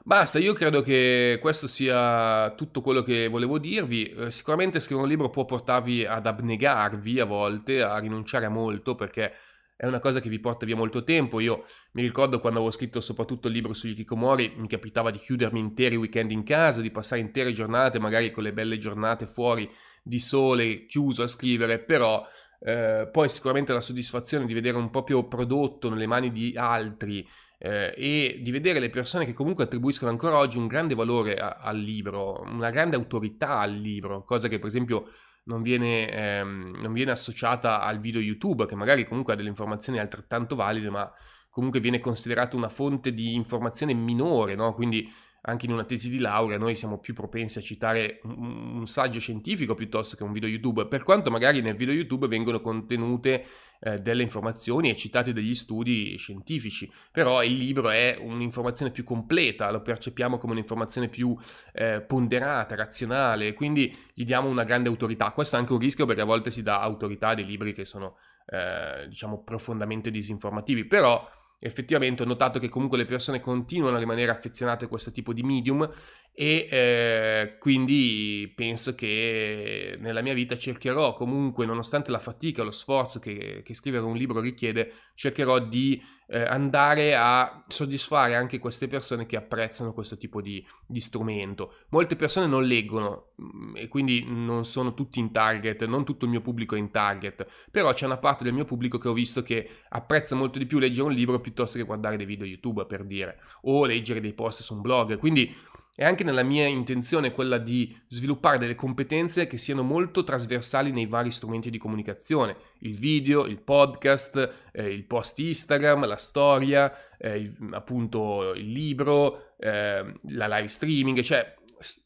Basta, 0.06 0.38
io 0.38 0.52
credo 0.52 0.82
che 0.82 1.38
questo 1.40 1.66
sia 1.66 2.54
tutto 2.58 2.82
quello 2.82 3.04
che 3.04 3.30
volevo 3.30 3.58
dirvi. 3.58 4.10
Eh, 4.10 4.32
sicuramente 4.32 4.82
scrivere 4.82 5.04
un 5.04 5.10
libro 5.10 5.30
può 5.30 5.46
portarvi 5.46 6.06
ad 6.06 6.26
abnegarvi 6.26 7.22
a 7.22 7.26
volte, 7.26 7.82
a 7.82 7.98
rinunciare 8.00 8.46
a 8.46 8.50
molto, 8.50 8.96
perché 8.96 9.32
è 9.78 9.86
una 9.86 10.00
cosa 10.00 10.20
che 10.20 10.28
vi 10.28 10.40
porta 10.40 10.66
via 10.66 10.76
molto 10.76 11.06
tempo. 11.06 11.40
Io 11.40 11.64
mi 11.94 12.02
ricordo 12.02 12.42
quando 12.42 12.60
avevo 12.60 12.76
scritto 12.76 13.00
soprattutto 13.00 13.48
il 13.48 13.54
libro 13.54 13.74
sugli 13.74 13.96
Kikomori, 13.96 14.56
mi 14.58 14.68
capitava 14.68 15.10
di 15.10 15.20
chiudermi 15.20 15.58
interi 15.58 15.96
weekend 15.96 16.32
in 16.32 16.44
casa, 16.44 16.82
di 16.82 16.92
passare 16.92 17.22
intere 17.22 17.54
giornate, 17.54 17.98
magari 17.98 18.30
con 18.32 18.44
le 18.44 18.52
belle 18.52 18.78
giornate 18.78 19.26
fuori 19.26 19.72
di 20.04 20.20
sole, 20.20 20.86
chiuso 20.86 21.24
a 21.24 21.28
scrivere, 21.28 21.80
però 21.80 22.28
eh, 22.60 23.08
poi 23.10 23.30
sicuramente 23.30 23.72
la 23.72 23.80
soddisfazione 23.80 24.46
di 24.46 24.54
vedere 24.54 24.76
un 24.76 24.90
proprio 24.90 25.26
prodotto 25.30 25.90
nelle 25.90 26.08
mani 26.08 26.30
di 26.30 26.54
altri 26.58 27.26
eh, 27.66 27.94
e 27.96 28.40
di 28.42 28.52
vedere 28.52 28.80
le 28.80 28.90
persone 28.90 29.26
che 29.26 29.32
comunque 29.32 29.64
attribuiscono 29.64 30.12
ancora 30.12 30.36
oggi 30.36 30.58
un 30.58 30.68
grande 30.68 30.96
valore 30.96 31.36
a, 31.38 31.60
al 31.62 31.78
libro, 31.78 32.42
una 32.42 32.70
grande 32.72 32.98
autorità 32.98 33.60
al 33.60 33.74
libro, 33.74 34.26
cosa 34.26 34.50
che 34.50 34.60
per 34.60 34.68
esempio 34.68 35.12
non 35.46 35.62
viene, 35.62 36.12
ehm, 36.12 36.76
non 36.82 36.92
viene 36.92 37.12
associata 37.12 37.82
al 37.82 38.00
video 38.00 38.20
YouTube, 38.20 38.66
che 38.66 38.76
magari 38.76 39.08
comunque 39.08 39.32
ha 39.32 39.36
delle 39.38 39.48
informazioni 39.48 39.98
altrettanto 39.98 40.56
valide, 40.56 40.90
ma 40.90 41.10
comunque 41.50 41.80
viene 41.80 42.00
considerato 42.00 42.58
una 42.58 42.68
fonte 42.68 43.14
di 43.14 43.34
informazione 43.34 43.94
minore, 43.94 44.56
no? 44.56 44.74
Quindi 44.74 45.10
anche 45.46 45.66
in 45.66 45.74
una 45.74 45.84
tesi 45.84 46.10
di 46.10 46.20
laurea 46.20 46.58
noi 46.58 46.76
siamo 46.76 47.00
più 47.00 47.14
propensi 47.14 47.58
a 47.58 47.62
citare 47.62 48.20
un, 48.24 48.78
un, 48.78 48.88
saggio 48.88 49.20
scientifico 49.20 49.74
piuttosto 49.76 50.16
che 50.16 50.24
un 50.24 50.32
video 50.32 50.48
YouTube, 50.48 50.86
per 50.88 51.04
quanto 51.04 51.30
magari 51.32 51.62
nel 51.62 51.76
video 51.76 51.94
YouTube 51.94 52.28
vengono 52.28 52.62
contenute 52.62 53.46
eh, 53.82 53.98
delle 53.98 54.24
informazioni 54.24 54.90
e 54.90 54.96
citati 54.96 55.34
degli 55.34 55.54
studi 55.54 56.16
scientifici, 56.18 56.90
però 57.12 57.44
il 57.44 57.56
libro 57.56 57.90
è 57.90 58.18
un'informazione 58.22 58.92
più 58.92 59.04
completa, 59.04 59.70
lo 59.70 59.82
percepiamo 59.82 60.38
come 60.38 60.54
un'informazione 60.54 61.10
più 61.10 61.38
eh, 61.74 62.00
ponderata, 62.02 62.76
razionale, 62.76 63.54
quindi 63.54 63.94
gli 64.14 64.24
diamo 64.24 64.48
una 64.48 64.64
grande 64.64 64.88
autorità. 64.88 65.32
Questo 65.32 65.58
è 65.58 65.60
anche 65.60 65.74
un 65.74 65.80
rischio 65.80 66.06
perché 66.06 66.22
a 66.22 66.26
volte 66.26 66.52
si 66.52 66.64
dà 66.64 66.80
autorità 66.80 67.30
a 67.30 67.34
dei 67.34 67.46
libri 67.46 67.74
che 67.74 67.84
sono 67.84 68.16
eh, 68.46 69.08
diciamo 69.10 69.44
profondamente 69.44 70.10
disinformativi, 70.10 70.86
però 70.86 71.30
effettivamente 71.66 72.24
ho 72.24 72.26
notato 72.26 72.60
che 72.60 72.68
comunque 72.68 72.98
le 72.98 73.06
persone 73.06 73.40
continuano 73.40 73.96
a 73.96 74.00
rimanere 74.00 74.32
affezionate 74.32 74.86
a 74.86 74.88
questo 74.90 75.12
tipo 75.12 75.32
di 75.32 75.44
medium 75.44 75.90
e 76.36 76.68
eh, 76.68 77.58
quindi 77.60 78.52
penso 78.56 78.96
che 78.96 79.96
nella 80.00 80.24
mia 80.24 80.34
vita 80.34 80.58
cercherò 80.58 81.14
comunque, 81.14 81.68
nonostante 81.68 82.10
la 82.10 82.18
fatica, 82.18 82.64
lo 82.64 82.72
sforzo 82.72 83.20
che, 83.20 83.62
che 83.64 83.74
scrivere 83.76 84.04
un 84.04 84.18
libro 84.18 84.40
richiede, 84.40 84.94
cercherò 85.14 85.60
di 85.60 86.02
eh, 86.28 86.42
andare 86.42 87.14
a 87.16 87.64
soddisfare 87.68 88.34
anche 88.36 88.58
queste 88.58 88.88
persone 88.88 89.28
che 89.28 89.36
apprezzano 89.36 89.94
questo 89.94 90.18
tipo 90.18 90.42
di, 90.42 90.66
di, 90.88 91.00
strumento. 91.00 91.76
Molte 91.90 92.16
persone 92.16 92.48
non 92.48 92.64
leggono 92.64 93.34
mm, 93.40 93.76
e 93.76 93.88
quindi 93.88 94.26
non 94.28 94.66
sono 94.66 94.96
tutti 94.96 95.20
in 95.20 95.32
target, 95.32 95.86
non 95.86 96.04
tutto 96.04 96.26
il 96.26 96.32
mio 96.32 96.42
pubblico 96.42 96.74
è 96.74 96.80
in 96.80 96.90
target, 96.90 97.46
però 97.70 97.94
c'è 97.94 98.08
una 98.08 98.18
parte 98.18 98.44
del 98.44 98.54
mio 98.54 98.66
pubblico 98.66 98.98
che 98.98 99.08
ho 99.08 99.14
visto 99.14 99.44
che 99.44 99.70
apprezza 99.90 100.36
molto 100.36 100.58
di 100.58 100.66
più 100.66 100.80
leggere 100.80 101.08
un 101.08 101.14
libro 101.14 101.40
piuttosto 101.40 101.78
che 101.78 101.84
guardare 101.84 102.18
dei 102.18 102.26
video 102.26 102.48
YouTube 102.48 102.88
per 102.88 103.04
dire, 103.04 103.40
o 103.64 103.86
leggere 103.86 104.20
dei 104.20 104.34
post 104.34 104.64
su 104.64 104.74
un 104.74 104.82
blog, 104.82 105.20
quindi 105.20 105.56
e 105.96 106.04
anche 106.04 106.24
nella 106.24 106.44
mia 106.44 106.66
intenzione 106.66 107.32
quella 107.32 107.60
di 107.60 107.96
sviluppare 108.08 108.58
delle 108.58 108.74
competenze 108.74 109.46
che 109.46 109.58
siano 109.58 109.84
molto 109.84 110.24
trasversali 110.24 110.92
nei 110.92 111.06
vari 111.06 111.30
strumenti 111.30 111.70
di 111.70 111.78
comunicazione, 111.78 112.56
il 112.80 112.98
video, 112.98 113.46
il 113.46 113.62
podcast, 113.62 114.70
eh, 114.72 114.90
il 114.92 115.04
post 115.06 115.38
Instagram, 115.38 116.08
la 116.08 116.18
storia, 116.18 116.92
eh, 117.18 117.38
il, 117.38 117.70
appunto 117.72 118.54
il 118.56 118.72
libro, 118.72 119.56
eh, 119.60 120.20
la 120.30 120.48
live 120.48 120.68
streaming, 120.68 121.22
cioè 121.22 121.56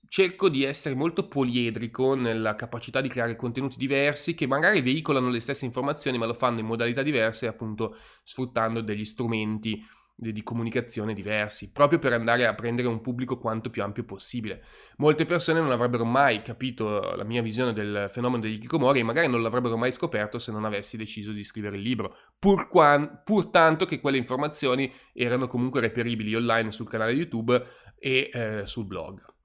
cerco 0.09 0.49
di 0.49 0.63
essere 0.63 0.95
molto 0.95 1.27
poliedrico 1.27 2.13
nella 2.15 2.55
capacità 2.55 3.01
di 3.01 3.09
creare 3.09 3.35
contenuti 3.35 3.77
diversi 3.77 4.35
che 4.35 4.47
magari 4.47 4.81
veicolano 4.81 5.29
le 5.29 5.39
stesse 5.39 5.65
informazioni 5.65 6.17
ma 6.17 6.25
lo 6.25 6.33
fanno 6.33 6.59
in 6.59 6.65
modalità 6.65 7.01
diverse 7.01 7.47
appunto 7.47 7.97
sfruttando 8.23 8.81
degli 8.81 9.03
strumenti 9.03 9.85
di 10.19 10.41
comunicazione 10.41 11.13
diversi, 11.13 11.71
proprio 11.71 11.99
per 11.99 12.11
andare 12.11 12.47
a 12.47 12.55
prendere 12.55 12.87
un 12.87 13.01
pubblico 13.01 13.37
quanto 13.37 13.69
più 13.69 13.83
ampio 13.83 14.03
possibile. 14.03 14.63
Molte 14.97 15.25
persone 15.25 15.59
non 15.59 15.69
avrebbero 15.69 16.05
mai 16.05 16.41
capito 16.41 17.15
la 17.15 17.23
mia 17.23 17.43
visione 17.43 17.71
del 17.71 18.09
fenomeno 18.11 18.41
degli 18.41 18.59
Kikomori 18.59 18.99
e 18.99 19.03
magari 19.03 19.27
non 19.27 19.43
l'avrebbero 19.43 19.77
mai 19.77 19.91
scoperto 19.91 20.39
se 20.39 20.51
non 20.51 20.65
avessi 20.65 20.97
deciso 20.97 21.31
di 21.31 21.43
scrivere 21.43 21.77
il 21.77 21.83
libro, 21.83 22.15
pur, 22.39 22.67
quan, 22.67 23.21
pur 23.23 23.51
tanto 23.51 23.85
che 23.85 23.99
quelle 23.99 24.17
informazioni 24.17 24.91
erano 25.13 25.45
comunque 25.45 25.81
reperibili 25.81 26.33
online 26.33 26.71
sul 26.71 26.89
canale 26.89 27.11
YouTube 27.11 27.63
e 27.99 28.29
eh, 28.33 28.61
sul 28.65 28.85
blog. 28.85 29.36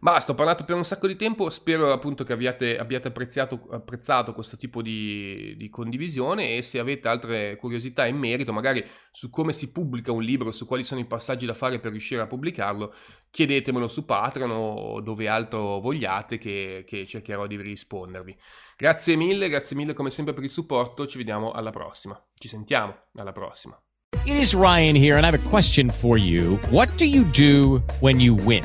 Basta, 0.00 0.32
ho 0.32 0.34
parlato 0.34 0.64
per 0.64 0.74
un 0.76 0.84
sacco 0.84 1.06
di 1.06 1.16
tempo, 1.16 1.48
spero 1.50 1.92
appunto 1.92 2.24
che 2.24 2.32
abbiate, 2.32 2.78
abbiate 2.78 3.08
apprezzato, 3.08 3.68
apprezzato, 3.70 4.34
questo 4.34 4.56
tipo 4.56 4.82
di, 4.82 5.54
di, 5.56 5.70
condivisione 5.70 6.56
e 6.56 6.62
se 6.62 6.78
avete 6.78 7.08
altre 7.08 7.56
curiosità 7.56 8.06
in 8.06 8.16
merito, 8.16 8.52
magari 8.52 8.84
su 9.10 9.30
come 9.30 9.52
si 9.52 9.72
pubblica 9.72 10.12
un 10.12 10.22
libro, 10.22 10.50
su 10.50 10.66
quali 10.66 10.82
sono 10.82 11.00
i 11.00 11.06
passaggi 11.06 11.46
da 11.46 11.54
fare 11.54 11.78
per 11.78 11.92
riuscire 11.92 12.20
a 12.20 12.26
pubblicarlo, 12.26 12.92
chiedetemelo 13.30 13.88
su 13.88 14.04
Patreon 14.04 14.50
o 14.50 15.00
dove 15.00 15.28
altro 15.28 15.80
vogliate 15.80 16.38
che, 16.38 16.84
che 16.86 17.06
cercherò 17.06 17.46
di 17.46 17.56
rispondervi. 17.56 18.36
Grazie 18.76 19.16
mille, 19.16 19.48
grazie 19.48 19.76
mille 19.76 19.94
come 19.94 20.10
sempre 20.10 20.34
per 20.34 20.44
il 20.44 20.50
supporto, 20.50 21.06
ci 21.06 21.18
vediamo 21.18 21.52
alla 21.52 21.70
prossima, 21.70 22.20
ci 22.34 22.48
sentiamo 22.48 22.94
alla 23.14 23.32
prossima. 23.32 23.80
It 24.26 24.36
is 24.36 24.54
Ryan 24.54 24.96
here 24.96 25.16
and 25.16 25.26
I 25.26 25.30
have 25.30 25.34
a 25.34 25.50
question 25.50 25.90
for 25.90 26.16
you. 26.16 26.56
What 26.70 26.88
do 26.96 27.04
you 27.04 27.24
do 27.24 27.82
when 28.00 28.20
you 28.20 28.34
win? 28.34 28.64